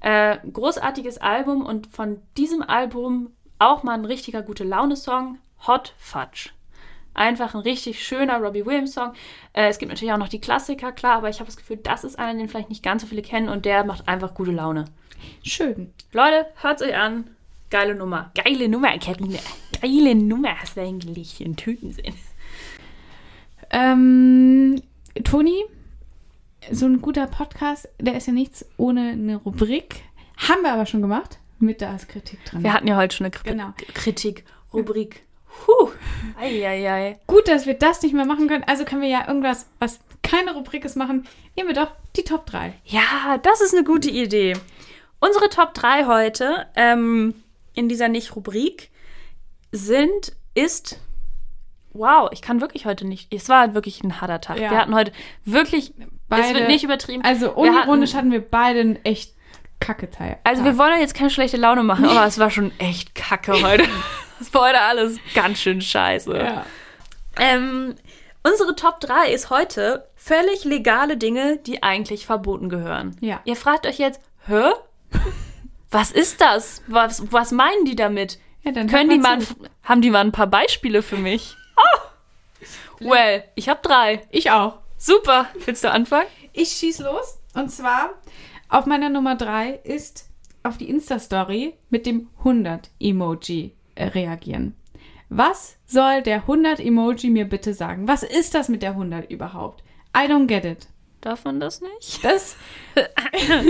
[0.00, 6.50] Äh, großartiges Album und von diesem Album auch mal ein richtiger gute Laune-Song, Hot Fudge.
[7.14, 9.12] Einfach ein richtig schöner Robbie Williams-Song.
[9.52, 12.04] Äh, es gibt natürlich auch noch die Klassiker, klar, aber ich habe das Gefühl, das
[12.04, 14.86] ist einer, den vielleicht nicht ganz so viele kennen und der macht einfach gute Laune.
[15.42, 15.92] Schön.
[16.12, 17.30] Leute, hört's euch an.
[17.70, 18.30] Geile Nummer.
[18.34, 19.38] Geile Nummer, Karine.
[19.80, 22.14] Geile Nummer hast du eigentlich in Tüten sehen.
[23.70, 24.80] Ähm,
[25.24, 25.64] Toni,
[26.70, 30.02] so ein guter Podcast, der ist ja nichts ohne eine Rubrik.
[30.36, 31.38] Haben wir aber schon gemacht.
[31.58, 32.62] Mit da ist Kritik drin.
[32.62, 33.72] Wir hatten ja heute schon eine Kri Genau.
[33.94, 35.23] Kritik, Rubrik.
[35.64, 35.90] Puh.
[36.40, 37.18] Eieiei.
[37.26, 38.64] Gut, dass wir das nicht mehr machen können.
[38.66, 41.26] Also können wir ja irgendwas, was keine Rubrik ist, machen.
[41.56, 42.72] Nehmen wir doch die Top 3.
[42.84, 44.54] Ja, das ist eine gute Idee.
[45.20, 47.34] Unsere Top 3 heute ähm,
[47.74, 48.90] in dieser Nicht-Rubrik
[49.72, 50.98] sind, ist.
[51.92, 53.32] Wow, ich kann wirklich heute nicht.
[53.32, 54.58] Es war wirklich ein harter Tag.
[54.58, 54.70] Ja.
[54.70, 55.12] Wir hatten heute
[55.44, 55.90] wirklich.
[55.98, 57.22] es Beide- wird nicht übertrieben.
[57.24, 59.34] Also Wir unironisch hatten- hatten, wir beide einen echt
[59.80, 60.38] kacke Teil.
[60.44, 63.84] Also wir wollen jetzt keine schlechte Laune machen, aber es war schon echt kacke heute.
[64.40, 66.36] Es war heute alles ganz schön scheiße.
[66.36, 66.66] ja.
[67.38, 67.94] Ähm,
[68.44, 73.16] unsere Top 3 ist heute völlig legale Dinge, die eigentlich verboten gehören.
[73.20, 73.40] Ja.
[73.44, 74.70] Ihr fragt euch jetzt, hä?
[75.90, 76.82] Was ist das?
[76.86, 78.38] Was, was meinen die damit?
[78.62, 79.38] Ja, Können die mal,
[79.82, 81.56] haben die mal ein paar Beispiele für mich?
[81.76, 83.08] Oh.
[83.10, 84.22] Well, ich habe drei.
[84.30, 84.78] Ich auch.
[84.96, 85.46] Super.
[85.66, 86.26] Willst du anfangen?
[86.52, 87.38] Ich schieß los.
[87.54, 88.10] Und zwar
[88.68, 90.28] auf meiner Nummer 3 ist
[90.62, 94.74] auf die Insta-Story mit dem 100-Emoji äh, reagieren.
[95.28, 98.06] Was soll der 100-Emoji mir bitte sagen?
[98.06, 99.82] Was ist das mit der 100 überhaupt?
[100.16, 100.86] I don't get it.
[101.20, 102.22] Darf man das nicht?
[102.22, 102.56] Das,
[102.94, 103.62] ja,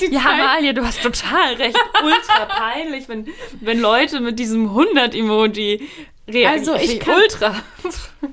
[0.00, 0.24] die ja Zeit.
[0.40, 1.78] Amalie, du hast total recht.
[2.04, 3.26] Ultra peinlich, wenn,
[3.60, 5.80] wenn Leute mit diesem 100-Emoji
[6.28, 6.52] reagieren.
[6.52, 7.54] Also, ich kann- Ultra.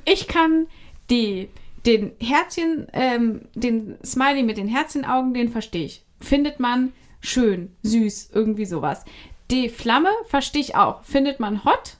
[0.05, 0.67] ich kann
[1.09, 1.47] die,
[1.85, 6.03] den Herzchen, ähm, den Smiley mit den Herzchenaugen, den verstehe ich.
[6.19, 9.05] Findet man schön, süß, irgendwie sowas.
[9.53, 11.03] Die Flamme verstehe ich auch.
[11.03, 11.97] Findet man hot?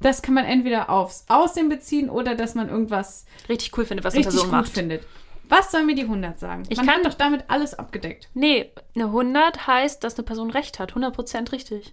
[0.00, 4.14] Das kann man entweder aufs Aussehen beziehen oder dass man irgendwas Richtig cool finde, was
[4.14, 4.72] eine richtig Person gut macht.
[4.72, 5.06] findet.
[5.48, 6.62] Was soll mir die 100 sagen?
[6.70, 8.28] Ich man kann- doch damit alles abgedeckt.
[8.34, 10.94] Nee, eine 100 heißt, dass eine Person recht hat.
[10.94, 11.92] 100% richtig.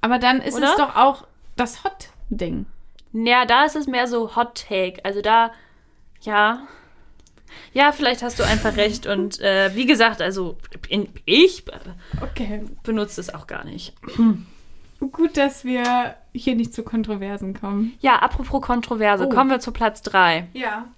[0.00, 0.70] Aber dann ist Oder?
[0.70, 1.26] es doch auch
[1.56, 2.64] das Hot-Ding.
[3.12, 5.04] Ja, da ist es mehr so Hot Take.
[5.04, 5.52] Also da,
[6.22, 6.66] ja.
[7.72, 9.06] Ja, vielleicht hast du einfach recht.
[9.06, 10.56] Und äh, wie gesagt, also
[10.88, 11.64] in, ich
[12.20, 12.62] Okay.
[12.82, 13.94] benutze es auch gar nicht.
[15.00, 17.94] Gut, dass wir hier nicht zu Kontroversen kommen.
[18.00, 19.28] Ja, apropos Kontroverse, Oh.
[19.30, 20.48] kommen wir zu Platz 3.
[20.52, 20.88] Ja,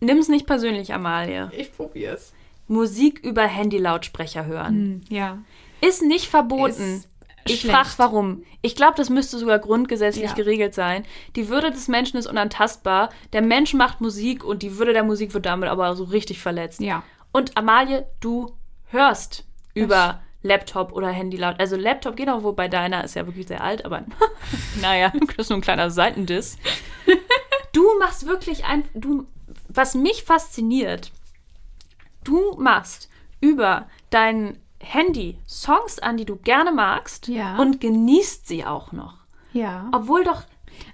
[0.00, 1.50] Nimm es nicht persönlich, Amalie.
[1.56, 2.32] ich probier's.
[2.68, 5.00] Musik über Handy-Lautsprecher hören.
[5.08, 5.38] Ja.
[5.80, 6.98] Ist nicht verboten.
[6.98, 7.08] Ist
[7.50, 8.44] ich frage warum.
[8.62, 10.34] Ich glaube, das müsste sogar grundgesetzlich Ja.
[10.34, 11.04] geregelt sein.
[11.36, 13.10] Die Würde des Menschen ist unantastbar.
[13.32, 16.80] Der Mensch macht Musik und die Würde der Musik wird damit aber so richtig verletzt.
[16.80, 17.02] Ja.
[17.32, 18.52] Und Amalie, du
[18.90, 21.56] hörst über Laptop oder Handy laut.
[21.58, 24.04] Also Laptop geht auch, wobei deiner ist ja wirklich sehr alt, aber
[24.80, 26.56] naja, das ist nur ein kleiner Seitendiss.
[27.74, 29.26] Du machst wirklich ein, du,
[29.68, 31.12] was mich fasziniert,
[32.24, 33.08] du machst
[33.40, 37.56] über dein Handy Songs an, die du gerne magst Ja.
[37.58, 39.14] und genießt sie auch noch.
[39.52, 39.88] Ja.
[39.92, 40.42] Obwohl doch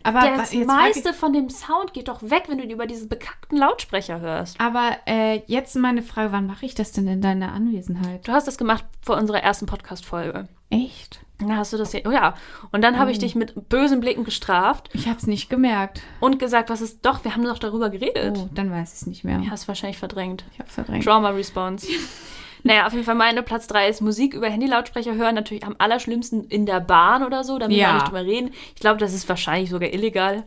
[0.02, 4.20] Aber das meiste von dem Sound geht doch weg, wenn du über diese bekackten Lautsprecher
[4.20, 4.54] hörst.
[4.54, 8.26] ich, aber äh, jetzt meine Frage, wann mache ich das denn in deiner Anwesenheit?
[8.26, 10.48] Du hast das gemacht vor unserer ersten Podcast-Folge.
[10.70, 11.20] Echt?
[11.38, 12.00] Da hast du das ja.
[12.06, 12.34] Oh ja.
[12.70, 16.00] Und dann habe ich dich mit bösen Blicken gestraft Ich habe es nicht gemerkt.
[16.20, 18.38] und gesagt, was ist doch, wir haben doch darüber geredet.
[18.38, 19.38] Oh, dann weiß ich es nicht mehr.
[19.38, 20.44] Du hast wahrscheinlich verdrängt.
[20.52, 21.04] Ich habe verdrängt.
[21.04, 21.88] Trauma Response.
[22.64, 25.34] naja, auf jeden Fall meine Platz 3 ist Musik über Handy-Lautsprecher hören.
[25.36, 27.94] Natürlich am allerschlimmsten in der Bahn oder so, da müssen wir Ja.
[27.94, 28.50] nicht drüber reden.
[28.74, 30.44] Ich glaube, das ist wahrscheinlich sogar illegal.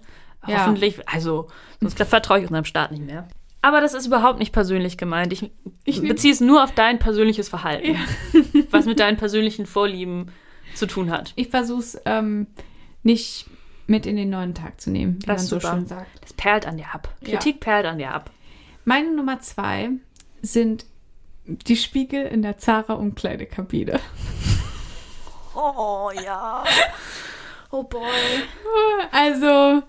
[0.47, 0.59] Ja.
[0.61, 1.07] Hoffentlich.
[1.07, 1.47] Also,
[1.79, 3.27] sonst vertraue ich unserem Staat nicht mehr.
[3.61, 5.33] Aber das ist überhaupt nicht persönlich gemeint.
[5.33, 5.51] Ich,
[5.83, 7.95] Ich beziehe es nur auf dein persönliches Verhalten,
[8.71, 10.31] was mit deinen persönlichen Vorlieben
[10.75, 11.33] zu tun hat.
[11.35, 12.47] Ich versuche es ähm,
[13.03, 13.47] nicht
[13.87, 15.73] mit in den neuen Tag zu nehmen, wie Das man so super.
[15.75, 16.07] schön sagt.
[16.21, 17.13] Das perlt an dir ab.
[17.23, 18.31] Kritik perlt an dir ab.
[18.85, 19.89] Meine Nummer zwei
[20.41, 20.85] sind
[21.47, 23.99] die Spiegel in der Zara-Umkleidekabine.
[25.55, 26.63] Oh ja.
[27.71, 28.01] Oh boy.
[29.11, 29.81] Also,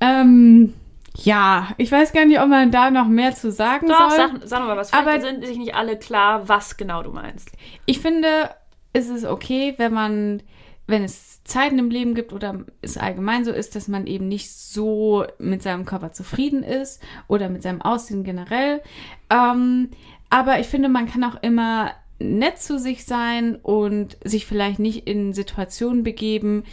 [0.00, 0.74] ähm,
[1.16, 4.16] ja, ich weiß gar nicht, ob man da noch mehr zu sagen Doch, soll.
[4.16, 4.90] sag, sag mal was.
[4.90, 7.50] Vielleicht Aber- sind sich nicht alle klar, was genau du meinst.
[7.86, 8.50] Ich finde,
[8.92, 10.42] es ist okay, wenn man,
[10.86, 14.50] wenn es Zeiten im Leben gibt oder es allgemein so ist, dass man eben nicht
[14.52, 18.82] so mit seinem Körper zufrieden ist oder mit seinem Aussehen generell.
[19.30, 19.90] Ähm,
[20.30, 25.06] aber ich finde, man kann auch immer nett zu sich sein und sich vielleicht nicht
[25.06, 26.64] in Situationen begeben,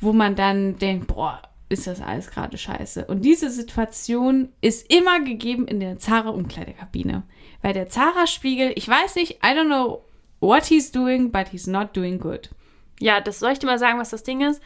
[0.00, 3.04] wo man dann denkt, boah, ist das alles gerade scheiße.
[3.06, 7.22] Und diese Situation ist immer gegeben in der Zara-Umkleidekabine.
[7.62, 10.04] Weil der Zara-Spiegel, ich weiß nicht, I don't know
[10.40, 12.50] what he's doing, but he's not doing good.
[12.98, 14.60] Ja, das soll ich dir mal sagen, was das Ding ist.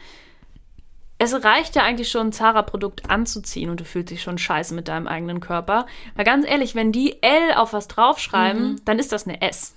[1.17, 4.87] Es reicht ja eigentlich schon, ein Zara-Produkt anzuziehen und du fühlst dich schon scheiße mit
[4.89, 5.85] deinem eigenen Körper.
[6.15, 9.75] Weil ganz ehrlich, wenn die L auf was draufschreiben, dann ist das eine S.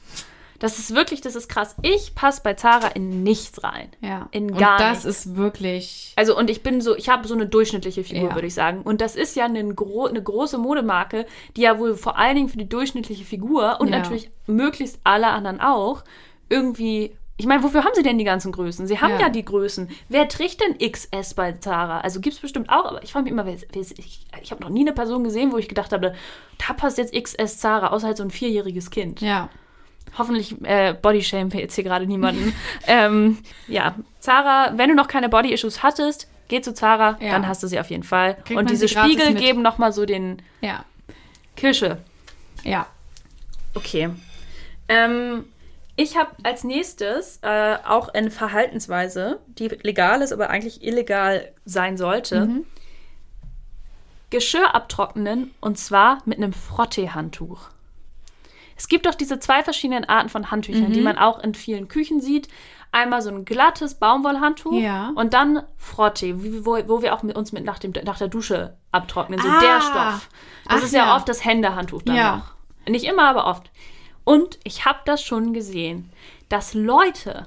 [0.59, 1.77] Das ist wirklich, das ist krass.
[1.83, 3.90] Ich passe bei Zara in nichts rein.
[4.01, 4.29] Ja.
[4.33, 5.24] In und gar das nichts.
[5.27, 6.12] ist wirklich.
[6.16, 8.35] Also und ich bin so, ich habe so eine durchschnittliche Figur, Ja.
[8.35, 8.83] würde ich sagen.
[8.83, 12.48] Und das ist ja eine, gro eine große Modemarke, die ja wohl vor allen Dingen
[12.48, 13.98] für die durchschnittliche Figur und Ja.
[13.98, 16.03] natürlich möglichst alle anderen auch
[16.48, 17.14] irgendwie.
[17.40, 18.87] Ich meine, wofür haben sie denn die ganzen Größen?
[18.88, 19.29] Sie haben ja, Ja.
[19.29, 19.88] die Größen.
[20.09, 22.01] Wer trägt denn XS bei Zara?
[22.01, 24.61] Also gibt es bestimmt auch, aber ich frage mich immer, wer, wer ich, ich habe
[24.62, 26.14] noch nie eine Person gesehen, wo ich gedacht habe,
[26.66, 29.20] da passt jetzt XS Zara, außer halt so ein vierjähriges Kind.
[29.20, 29.48] Ja.
[30.18, 32.53] Hoffentlich äh, Bodyshamen wir jetzt hier gerade niemanden.
[32.88, 37.31] ähm, ja, Zara, wenn du noch keine Body-Issues hattest, geh zu Zara, Ja.
[37.33, 38.37] dann hast du sie auf jeden Fall.
[38.46, 39.38] Kriegt Und diese Spiegel mit.
[39.38, 40.85] geben nochmal so den Ja.
[41.55, 41.98] Kirsche.
[42.64, 42.87] Ja.
[43.74, 44.09] Okay.
[44.88, 45.44] Ähm,
[46.00, 51.96] ich habe als nächstes äh, auch eine Verhaltensweise, die legal ist, aber eigentlich illegal sein
[51.96, 52.46] sollte.
[52.46, 52.64] Mhm.
[54.30, 57.68] Geschirr abtrocknen und zwar mit einem Frottee-Handtuch.
[58.76, 60.92] Es gibt doch diese zwei verschiedenen Arten von Handtüchern, Mhm.
[60.92, 62.46] die man auch in vielen Küchen sieht.
[62.92, 65.11] Einmal so ein glattes Baumwollhandtuch Ja.
[65.16, 66.34] und dann Frottee,
[66.64, 69.40] wo, wo wir auch mit uns mit nach, dem, nach der Dusche abtrocknen.
[69.40, 69.61] So Ah.
[69.61, 70.28] der Stoff.
[70.68, 71.16] Das Ach ist ja, ja.
[71.16, 72.37] oft das Händehandtuch dann Ja.
[72.37, 72.90] noch.
[72.92, 73.70] Nicht immer, aber oft.
[74.28, 76.10] Und ich habe das schon gesehen,
[76.50, 77.46] dass Leute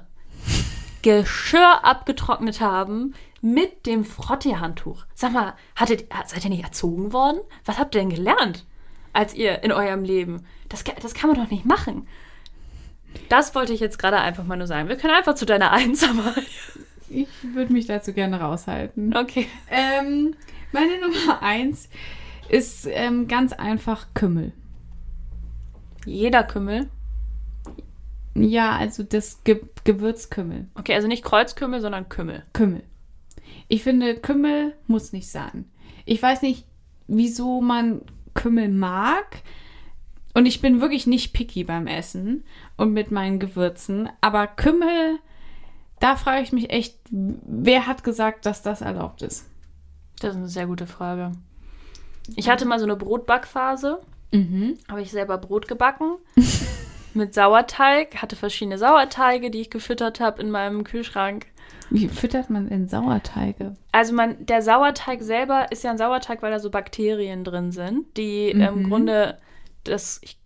[1.02, 5.04] Geschirr abgetrocknet haben mit dem Frotteehandtuch.
[5.14, 7.38] Sag mal, hattet, seid ihr nicht erzogen worden?
[7.64, 8.66] Was habt ihr denn gelernt,
[9.12, 10.44] als ihr in eurem Leben?
[10.68, 12.08] Das, das kann man doch nicht machen.
[13.28, 14.88] Das wollte ich jetzt gerade einfach mal nur sagen.
[14.88, 16.34] Wir können einfach zu deiner Eins, aber.
[17.08, 19.16] Ich würde mich dazu gerne raushalten.
[19.16, 19.46] Okay.
[19.70, 20.34] Ähm,
[20.72, 21.88] meine Nummer eins
[22.48, 24.52] ist ähm, ganz einfach Kümmel.
[26.04, 26.88] Jeder Kümmel.
[28.34, 30.68] Ja, also das Ge Gewürzkümmel.
[30.74, 32.44] Okay, also nicht Kreuzkümmel, sondern Kümmel.
[32.52, 32.82] Kümmel.
[33.68, 35.66] Ich finde, Kümmel muss nicht sein.
[36.04, 36.64] Ich weiß nicht,
[37.08, 38.02] wieso man
[38.34, 39.42] Kümmel mag.
[40.34, 42.44] Und ich bin wirklich nicht picky beim Essen
[42.76, 44.08] und mit meinen Gewürzen.
[44.22, 45.18] Aber Kümmel,
[46.00, 49.46] da frage ich mich echt, wer hat gesagt, dass das erlaubt ist?
[50.20, 51.32] Das ist eine sehr gute Frage.
[52.36, 54.00] Ich hatte mal so eine Brotbackphase.
[54.32, 54.78] Mhm.
[54.88, 56.16] Habe ich selber Brot gebacken.
[57.14, 58.22] mit Sauerteig.
[58.22, 61.46] Hatte verschiedene Sauerteige, die ich gefüttert habe in meinem Kühlschrank.
[61.90, 63.76] Wie füttert man denn Sauerteige?
[63.92, 68.16] Also man, der Sauerteig selber ist ja ein Sauerteig, weil da so Bakterien drin sind,
[68.16, 68.60] die Mhm.
[68.62, 69.36] im Grunde
[69.84, 70.38] das, ich,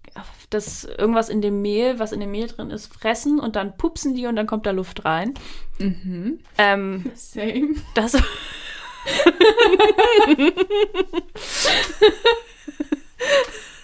[0.51, 4.15] das irgendwas in dem Mehl, was in dem Mehl drin ist, fressen und dann pupsen
[4.15, 5.35] die und dann kommt da Luft rein.
[5.79, 6.41] Mhm.
[6.59, 7.77] Ähm, Same.
[7.95, 8.17] das.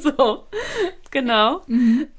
[0.02, 0.44] so,
[1.10, 1.62] genau.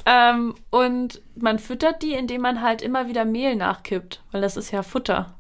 [0.06, 4.72] Ähm, und man füttert die, indem man halt immer wieder Mehl nachkippt, weil das ist
[4.72, 5.34] ja Futter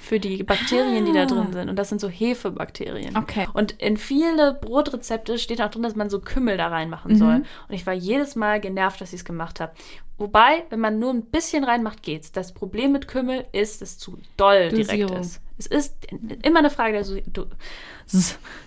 [0.00, 1.26] für die Bakterien, die da Ah.
[1.26, 1.68] drin sind.
[1.68, 3.16] Und das sind so Hefebakterien.
[3.16, 3.48] Okay.
[3.52, 7.16] Und in viele Brotrezepte steht auch drin, dass man so Kümmel da reinmachen Mhm.
[7.18, 7.34] soll.
[7.68, 9.72] Und ich war jedes Mal genervt, dass ich es gemacht habe.
[10.16, 12.30] Wobei, wenn man nur ein bisschen reinmacht, geht's.
[12.32, 15.20] Das Problem mit Kümmel ist, dass es zu doll direkt Dosierung.
[15.20, 15.40] ist.
[15.58, 15.96] Es ist
[16.42, 17.46] immer eine Frage der,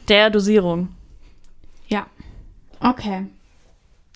[0.09, 0.89] der Dosierung.
[1.87, 2.07] Ja.
[2.81, 3.27] Okay.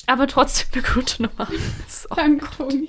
[0.08, 1.47] Aber trotzdem eine gute Nummer.
[1.88, 2.10] So.
[2.15, 2.47] Danke.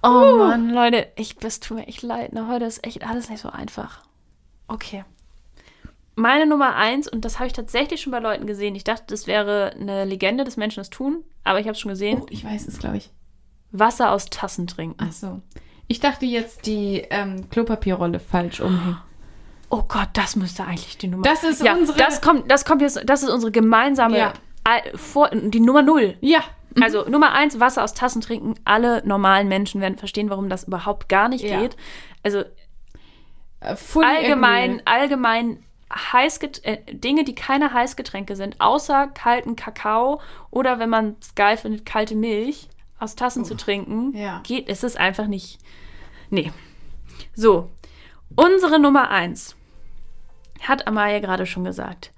[0.00, 2.32] Oh Mann, Leute, ich, das tut mir echt leid.
[2.32, 2.46] Ne?
[2.48, 4.02] Heute ist echt alles nicht so einfach.
[4.68, 5.04] Okay.
[6.14, 8.74] Meine Nummer eins, und das habe ich tatsächlich schon bei Leuten gesehen.
[8.74, 11.90] Ich dachte, das wäre eine Legende, dass Menschen das tun, aber ich habe es schon
[11.90, 12.20] gesehen.
[12.22, 13.10] Oh, ich weiß es, glaube ich.
[13.70, 14.96] Wasser aus Tassen trinken.
[14.98, 15.42] Ach so.
[15.88, 18.98] Ich dachte jetzt die ähm, Klopapierrolle falsch umhängen.
[19.70, 21.22] Oh Gott, das müsste eigentlich die Nummer.
[21.24, 23.00] Das ist ja, unsere- Das kommt, das kommt jetzt.
[23.04, 24.18] Das ist unsere gemeinsame.
[24.18, 24.32] Ja.
[24.94, 26.16] Vor, die Nummer null.
[26.20, 26.40] Ja.
[26.80, 28.54] Also Nummer eins, Wasser aus Tassen trinken.
[28.64, 31.60] Alle normalen Menschen werden verstehen, warum das überhaupt gar nicht Ja.
[31.60, 31.76] geht.
[32.22, 32.44] Also
[33.60, 34.82] Äh, fully allgemein, agree.
[34.84, 35.64] allgemein
[36.12, 41.56] Heißget äh, Dinge, die keine Heißgetränke sind, außer kalten Kakao oder wenn man es geil
[41.56, 42.68] findet, kalte Milch
[43.00, 44.40] aus Tassen zu trinken, Ja.
[44.44, 45.58] geht, es ist einfach nicht.
[46.30, 46.52] Nee.
[47.34, 47.70] So,
[48.36, 49.56] unsere Nummer eins
[50.60, 52.12] hat Amaya gerade schon gesagt.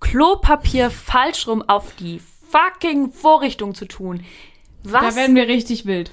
[0.00, 4.24] Klopapier falsch rum auf die fucking Vorrichtung zu tun.
[4.82, 5.14] Was?
[5.14, 6.12] Da werden wir richtig wild.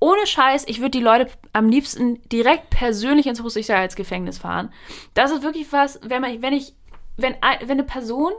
[0.00, 4.72] ohne Scheiß, ich würde die Leute am liebsten direkt persönlich ins Hochsicherheitsgefängnis fahren.
[5.14, 6.74] Das ist wirklich was, wenn, man, wenn ich,
[7.16, 8.32] wenn, wenn eine Person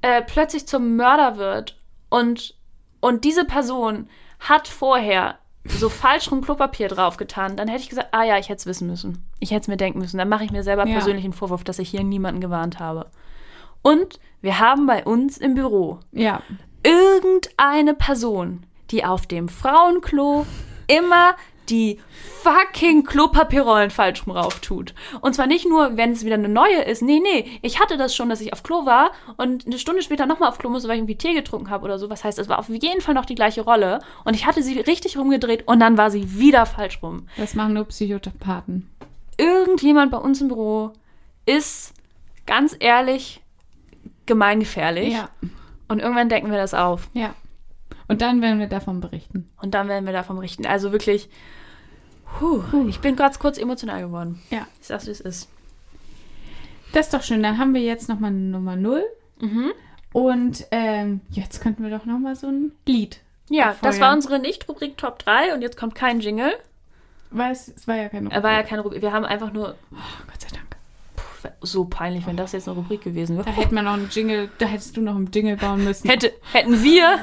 [0.00, 1.76] äh, plötzlich zum Mörder wird
[2.08, 2.54] und,
[3.00, 8.24] und diese Person hat vorher so falsch rum Klopapier draufgetan, dann hätte ich gesagt, ah
[8.24, 9.24] ja, ich hätte es wissen müssen.
[9.38, 10.18] Ich hätte es mir denken müssen.
[10.18, 10.92] Dann mache ich mir selber Ja.
[10.94, 13.06] persönlich einen Vorwurf, dass ich hier niemanden gewarnt habe.
[13.82, 16.42] Und wir haben bei uns im Büro Ja.
[16.84, 20.46] irgendeine Person, die auf dem Frauenklo
[20.88, 21.34] immer
[21.68, 22.00] die
[22.42, 24.94] fucking Klopapierrollen falsch rum rauf tut.
[25.20, 27.02] Und zwar nicht nur, wenn es wieder eine neue ist.
[27.02, 27.58] Nee, nee.
[27.62, 30.58] Ich hatte das schon, dass ich auf Klo war und eine Stunde später nochmal auf
[30.58, 32.10] Klo musste, weil ich irgendwie Tee getrunken habe oder so.
[32.10, 34.00] Was heißt, es war auf jeden Fall noch die gleiche Rolle.
[34.24, 37.28] Und ich hatte sie richtig rumgedreht und dann war sie wieder falsch rum.
[37.36, 38.90] Das machen nur Psychopathen.
[39.38, 40.92] Irgendjemand bei uns im Büro
[41.46, 41.94] ist
[42.46, 43.40] ganz ehrlich
[44.26, 45.14] gemeingefährlich.
[45.14, 45.28] Ja.
[45.88, 47.08] Und irgendwann decken wir das auf.
[47.12, 47.34] Ja.
[48.08, 49.48] Und dann werden wir davon berichten.
[49.60, 50.66] Und dann werden wir davon berichten.
[50.66, 51.28] Also wirklich,
[52.38, 54.40] puh, ich bin gerade kurz emotional geworden.
[54.50, 54.66] Ja.
[54.80, 55.48] Ich sag's, wie es ist.
[56.92, 57.42] Das ist doch schön.
[57.42, 59.02] Dann haben wir jetzt nochmal eine Nummer 0.
[59.40, 59.72] Mhm.
[60.12, 63.20] Und ähm, jetzt könnten wir doch nochmal so ein Lied.
[63.48, 64.00] Ja, das Abfeuern.
[64.00, 66.52] war unsere Nicht-Rubrik Top 3 und jetzt kommt kein Jingle.
[67.30, 69.00] Weil es, es war ja keine Er war ja keine Rubrik.
[69.00, 69.96] Wir haben einfach nur, Oh,
[70.30, 70.76] Gott sei Dank.
[71.16, 73.56] puh, so peinlich, wenn das jetzt eine Rubrik gewesen Da wäre.
[73.56, 76.08] hätte man noch einen Jingle, da hättest du noch einen Jingle bauen müssen.
[76.10, 77.18] Hätte, hätten wir,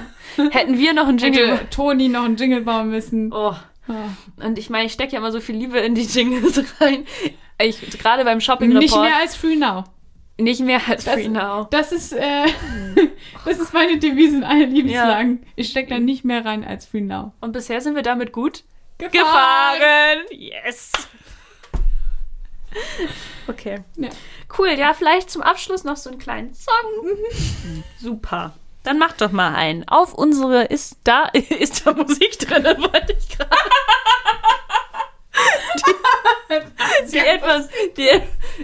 [0.52, 1.58] hätten wir noch einen Jingle.
[1.58, 3.32] Hätte Toni noch einen Jingle bauen müssen.
[3.32, 3.54] Oh.
[3.90, 4.44] Oh.
[4.46, 7.06] Und ich meine, ich stecke ja immer so viel Liebe in die Jingles rein.
[7.62, 9.84] Ich, gerade beim shopping Nicht report mehr als Free Now.
[10.38, 11.68] nicht mehr als Das- Free Now.
[11.72, 12.46] Das ist, äh,
[13.46, 15.46] das ist meine Devise in allen Lebenslagen.
[15.56, 17.34] Ich stecke da nicht mehr rein als Free Now.
[17.42, 18.64] Und bisher sind wir damit gut
[19.00, 19.80] Gefahren!
[19.80, 20.20] gefahren.
[20.32, 20.92] Yes.
[23.48, 23.80] Okay.
[23.96, 24.10] Ja.
[24.58, 26.74] Cool, ja, vielleicht zum Abschluss noch so einen kleinen Song.
[27.98, 28.54] Super.
[28.90, 29.88] Dann mach doch mal einen.
[29.88, 31.26] Auf unsere ist da
[31.60, 33.52] ist da Musik drin, wollte ich gerade.
[37.06, 38.10] Die, die etwas, die,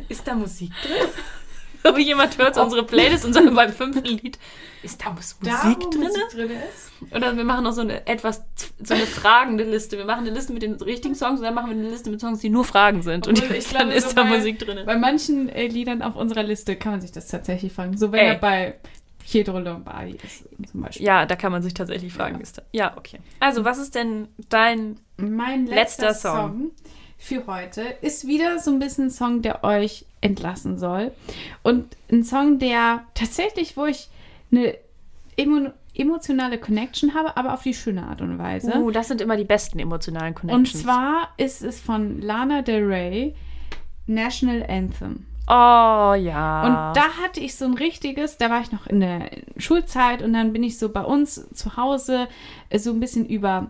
[0.09, 1.09] ist da Musik drin?
[1.83, 4.39] Aber jemand hört unsere Playlist und sagt beim fünften Lied,
[4.81, 6.01] ist da Mus- Musik wo drin?
[6.01, 7.13] Musik drin ist.
[7.15, 8.41] Oder wir machen noch so eine etwas,
[8.83, 9.95] so eine fragende Liste.
[9.99, 12.19] Wir machen eine Liste mit den richtigen Songs und dann machen wir eine Liste mit
[12.21, 13.27] Songs, die nur Fragen sind.
[13.27, 14.79] Und Obwohl, ich dann glaube, ist so da bei- Musik drin.
[14.83, 17.95] Bei manchen äh, Liedern auf unserer Liste kann man sich das tatsächlich fragen.
[17.97, 18.27] So wenn Ey.
[18.29, 18.73] er bei
[19.29, 21.05] Pietro Lombardi ist zum Beispiel.
[21.05, 22.39] Ja, da kann man sich tatsächlich fragen.
[22.39, 22.61] Ist da.
[22.71, 23.19] Ja, okay.
[23.39, 24.99] Also, was ist denn dein.
[25.17, 26.35] Mein letzter, Letzter Song.
[26.35, 26.71] Song.
[27.17, 31.11] für heute ist wieder so ein bisschen ein Song, der euch entlassen soll.
[31.63, 34.09] Und ein Song, der tatsächlich, wo ich
[34.51, 34.75] eine
[35.37, 38.75] emo emotionale Connection habe, aber auf die schöne Art und Weise.
[38.75, 40.83] Uh, das sind immer die besten emotionalen und Connections.
[40.83, 43.33] zwar ist es von Lana Del Rey,
[44.05, 45.25] National Anthem.
[45.47, 46.63] Oh, ja.
[46.65, 50.33] Und da hatte ich so ein richtiges, da war ich noch in der Schulzeit und
[50.33, 52.27] dann bin ich so bei uns zu Hause
[52.69, 53.69] äh, so ein bisschen über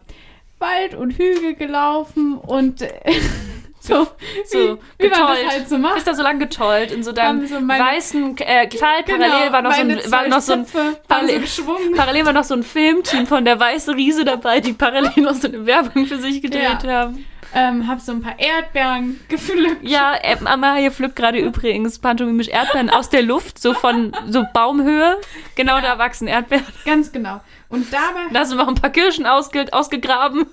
[0.59, 2.91] Wald und Hügel gelaufen und äh,
[3.81, 4.07] so,
[4.45, 4.63] so wie,
[5.03, 5.45] wie man getollt.
[5.45, 5.95] das halt so macht.
[5.95, 9.05] Bist da so lang getollt in so deinem so meine- weißen äh, Kleid.
[9.05, 11.93] Genau, parallel war noch, so ein, war noch so ein so parallel, geschwungen.
[11.97, 15.49] parallel war noch so ein Filmteam von der Weiße Riese dabei, die parallel noch so
[15.49, 16.91] eine Werbung für sich gedreht Ja.
[16.91, 17.25] haben.
[17.55, 19.81] Ähm, hab so ein paar Erdbeeren gepflückt.
[19.87, 20.13] Ja,
[20.45, 25.17] Amalie pflückt gerade übrigens pantomimisch Erdbeeren aus der Luft, so von so Baumhöhe.
[25.55, 26.65] Genau da wachsen Erdbeeren.
[26.83, 27.39] Ganz genau.
[27.69, 30.45] Und dabei Da du noch ein paar Kirschen ausge ausgegraben.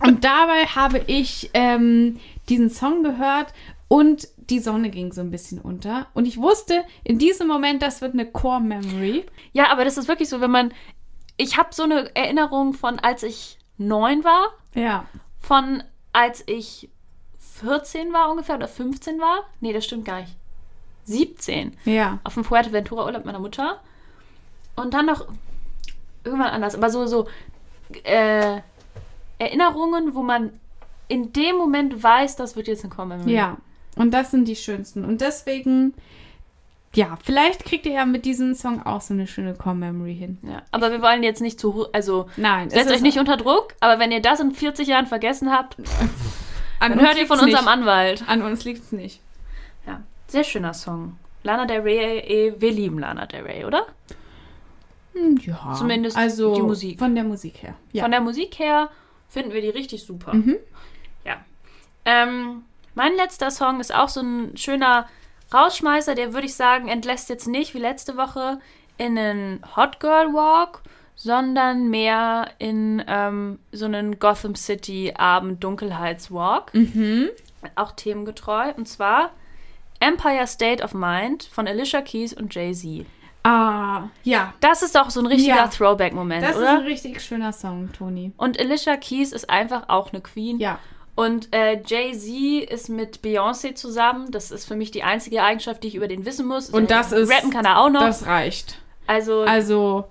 [0.00, 2.18] Und dabei habe ich ähm,
[2.48, 3.52] diesen Song gehört
[3.88, 6.08] und die Sonne ging so ein bisschen unter.
[6.12, 9.24] Und ich wusste, in diesem Moment, das wird eine Core-Memory.
[9.52, 10.74] Ja, aber das ist wirklich so, wenn man.
[11.36, 15.06] Ich habe so eine Erinnerung von, als ich neun war, Ja.
[15.38, 15.82] von
[16.12, 16.88] als ich
[17.60, 19.44] 14 war ungefähr oder 15 war.
[19.60, 20.34] Nee, das stimmt gar nicht.
[21.04, 21.76] 17.
[21.84, 22.18] Ja.
[22.24, 23.80] Auf dem Fuerteventura-Urlaub meiner Mutter.
[24.76, 25.26] Und dann noch
[26.24, 26.74] irgendwann anders.
[26.74, 27.26] Aber so, so
[28.04, 28.60] äh,
[29.38, 30.58] Erinnerungen, wo man
[31.08, 33.32] in dem Moment weiß, das wird jetzt eine Core-Memory.
[33.32, 33.58] Ja.
[33.96, 35.04] Und das sind die schönsten.
[35.04, 35.94] Und deswegen,
[36.94, 40.38] ja, vielleicht kriegt ihr ja mit diesem Song auch so eine schöne Core-Memory hin.
[40.42, 40.62] ja.
[40.70, 41.86] Aber wir wollen jetzt nicht zu.
[41.92, 43.74] Also, Nein, setzt euch nicht unter Druck.
[43.80, 45.76] Aber wenn ihr das in 40 Jahren vergessen habt,
[46.80, 47.68] an dann hört ihr von liegt's unserem nicht.
[47.88, 48.24] Anwalt.
[48.28, 49.20] An uns liegt es nicht.
[49.86, 50.02] Ja.
[50.26, 51.16] Sehr schöner Song.
[51.44, 53.86] Lana Del Rey, eh, wir lieben Lana Del Rey, oder?
[55.14, 55.74] Hm, Ja.
[55.76, 56.98] Zumindest also die Musik.
[56.98, 57.74] Von der Musik her.
[57.92, 58.02] Ja.
[58.02, 58.88] Von der Musik her
[59.28, 60.34] finden wir die richtig super.
[60.34, 60.56] Mhm.
[61.24, 61.36] Ja.
[62.04, 62.62] Ähm,
[62.94, 65.06] mein letzter Song ist auch so ein schöner
[65.52, 68.58] Rausschmeißer, der würde ich sagen, entlässt jetzt nicht wie letzte Woche
[68.98, 70.82] in einen Hot Girl Walk,
[71.14, 76.72] sondern mehr in ähm, so einen Gotham City Abend Dunkelheitswalk.
[76.74, 77.30] Mhm.
[77.76, 78.72] Auch themengetreu.
[78.76, 79.30] Und zwar
[80.00, 83.06] Empire State of Mind von Alicia Keys und Jay-Z.
[83.44, 84.54] Ah, ja.
[84.60, 85.66] Das ist doch so ein richtiger Ja.
[85.68, 86.86] Throwback-Moment, Das ist ein oder?
[86.86, 88.32] richtig schöner Song, Toni.
[88.36, 90.58] Und Alicia Keys ist einfach auch eine Queen.
[90.58, 90.78] Ja.
[91.14, 94.30] Und äh, Jay-Z ist mit Beyoncé zusammen.
[94.30, 96.70] Das ist für mich die einzige Eigenschaft, die ich über den wissen muss.
[96.70, 98.00] Und das ist- Rappen kann er auch noch.
[98.00, 98.78] Das reicht.
[99.06, 100.04] also, Also,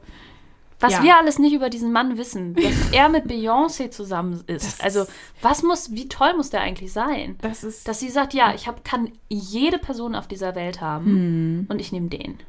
[0.79, 1.03] was ja.
[1.03, 4.79] wir alles nicht über diesen Mann wissen, dass er mit Beyoncé zusammen ist.
[4.79, 5.05] Das also,
[5.41, 7.35] was muss, wie toll muss der eigentlich sein?
[7.41, 7.87] das ist.
[7.87, 11.65] Dass sie sagt, ja, ich hab, kann jede Person auf dieser Welt haben Hm.
[11.69, 12.39] und ich nehme den.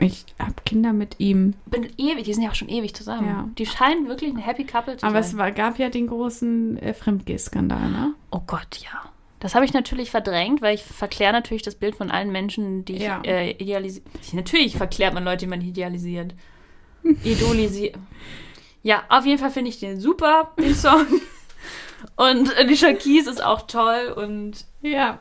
[0.00, 1.54] Ich hab Kinder mit ihm.
[1.66, 3.26] Bin ewig, die sind ja auch schon ewig zusammen.
[3.28, 3.48] Ja.
[3.58, 5.38] Die scheinen wirklich eine Happy Couple zu Aber es sein.
[5.38, 8.14] war, gab ja den großen äh, Fremdgeh-Skandal, ne?
[8.30, 9.10] Oh Gott, ja.
[9.40, 12.96] Das habe ich natürlich verdrängt, weil ich verkläre natürlich das Bild von allen Menschen, die
[12.96, 13.22] ich Ja.
[13.24, 14.04] äh, idealisiere.
[14.32, 16.34] Natürlich verklärt man Leute, die man idealisiert.
[17.24, 17.96] Idolisiert.
[18.82, 21.06] Ja, auf jeden Fall finde ich den super, den Song.
[22.16, 25.18] Und Alicia Keys ist auch toll und Ja.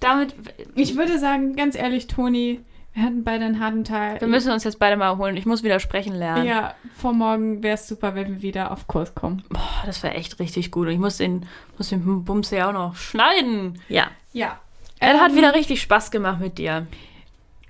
[0.00, 0.34] damit,
[0.74, 2.60] Ich würde sagen, ganz ehrlich, Toni,
[2.98, 4.20] wir hatten beide einen harten Tag.
[4.20, 5.36] wir müssen uns jetzt beide mal holen.
[5.36, 6.46] Ich muss wieder sprechen lernen.
[6.46, 9.44] Ja, vor morgen wäre es super, wenn wir wieder auf Kurs kommen.
[9.50, 10.88] Boah, das wäre echt richtig gut.
[10.88, 11.46] Und ich muss den,
[11.76, 13.80] muss den Bums ja auch noch schneiden.
[13.88, 14.08] Ja.
[14.32, 14.58] Ja.
[14.98, 16.86] Es hat Ähm, wieder richtig Spaß gemacht mit dir.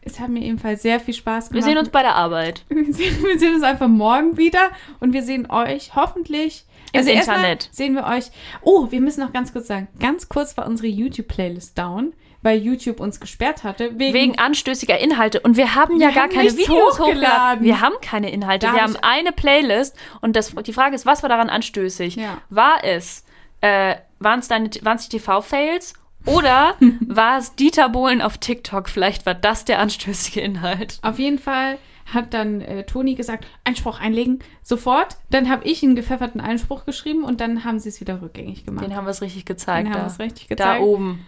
[0.01, 1.65] Es hat mir ebenfalls sehr viel Spaß Wir gemacht.
[1.69, 2.65] sehen uns bei der Arbeit.
[2.71, 4.71] Wir sehen, wir sehen uns einfach morgen wieder
[5.01, 6.65] und wir sehen euch hoffentlich
[6.95, 7.69] Im erstmal Internet.
[7.71, 8.31] Sehen wir euch.
[8.63, 13.01] Oh, wir müssen noch ganz kurz sagen, ganz kurz war unsere YouTube-Playlist down, weil YouTube
[13.01, 15.41] uns gesperrt hatte wegen, Wegen anstößiger Inhalte.
[15.41, 17.17] Und wir haben ja Wir gar haben keine Videos hochgeladen.
[17.17, 17.65] hochgeladen.
[17.65, 18.67] Wir haben keine Inhalte.
[18.67, 19.97] Da wir hab haben eine Playlist.
[20.21, 22.17] Und das, die Frage ist, was war daran anstößig?
[22.17, 22.39] Ja.
[22.51, 23.25] War es,
[23.61, 25.95] äh, waren es deine, waren es die TV-Fails?
[26.27, 26.75] Oder
[27.07, 28.89] war es Dieter Bohlen auf TikTok?
[28.89, 30.99] Vielleicht war das der anstößige Inhalt.
[31.03, 31.79] Auf jeden Fall
[32.13, 35.17] hat dann äh, Toni gesagt, Einspruch einlegen, sofort.
[35.31, 38.85] Dann habe ich einen gepfefferten Einspruch geschrieben und dann haben sie es wieder rückgängig gemacht.
[38.85, 39.89] Den haben wir es richtig gezeigt.
[39.89, 40.07] Den haben da.
[40.07, 40.83] wir es richtig da gezeigt.
[40.83, 41.27] oben.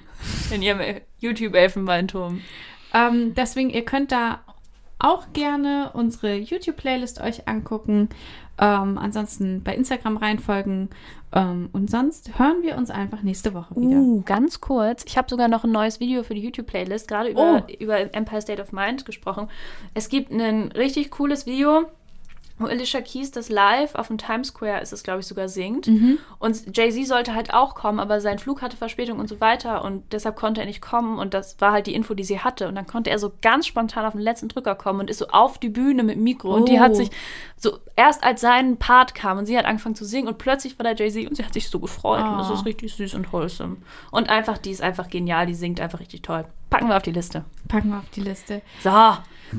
[0.53, 0.81] In ihrem
[1.19, 2.41] YouTube-Elfenbeinturm.
[2.93, 4.41] Ähm, deswegen, ihr könnt da
[4.99, 8.09] auch gerne unsere YouTube-Playlist euch angucken.
[8.59, 10.91] Ähm, ansonsten bei Instagram reinfolgen.
[11.33, 13.97] Ähm, und sonst hören wir uns einfach nächste Woche wieder.
[13.97, 15.05] Uh, ganz kurz.
[15.07, 17.73] Ich habe sogar noch ein neues Video für die YouTube-Playlist, gerade über, Oh.
[17.79, 19.49] über Empire State of Mind gesprochen.
[19.95, 21.85] Es gibt ein richtig cooles Video,
[22.61, 25.89] wo Alicia Keys das live auf dem Times Square ist es, glaube ich, sogar singt.
[26.39, 30.13] Und Jay-Z sollte halt auch kommen, aber sein Flug hatte Verspätung und so weiter und
[30.13, 32.69] deshalb konnte er nicht kommen und das war halt die Info, die sie hatte.
[32.69, 35.27] Und dann konnte er so ganz spontan auf den letzten Drücker kommen und ist so
[35.29, 36.81] auf die Bühne mit dem Mikro und die Oh.
[36.81, 37.11] hat sich
[37.57, 40.85] so erst als sein Part kam und sie hat angefangen zu singen und plötzlich war
[40.85, 42.55] da Jay-Z und sie hat sich so gefreut und das Oh.
[42.55, 43.77] ist richtig süß und wholesome.
[44.11, 46.45] Und einfach, die ist einfach genial, die singt einfach richtig toll.
[46.69, 47.45] Packen wir auf die Liste.
[47.69, 48.63] Packen wir auf die Liste.
[48.83, 48.91] So,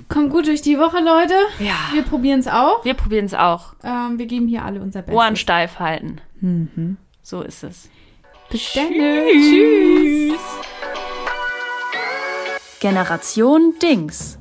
[0.09, 1.33] Kommt gut durch die Woche, Leute.
[1.59, 1.75] ja.
[1.93, 2.83] Wir probieren es auch.
[2.85, 3.73] Wir probieren es auch.
[3.83, 5.15] Ähm, wir geben hier alle unser Bestes.
[5.15, 6.19] Ohren steif halten.
[6.39, 6.97] Mhm.
[7.21, 7.89] So ist es.
[8.49, 8.89] Bis dann.
[8.89, 10.39] Tschüss.
[12.79, 14.37] Generation Dings.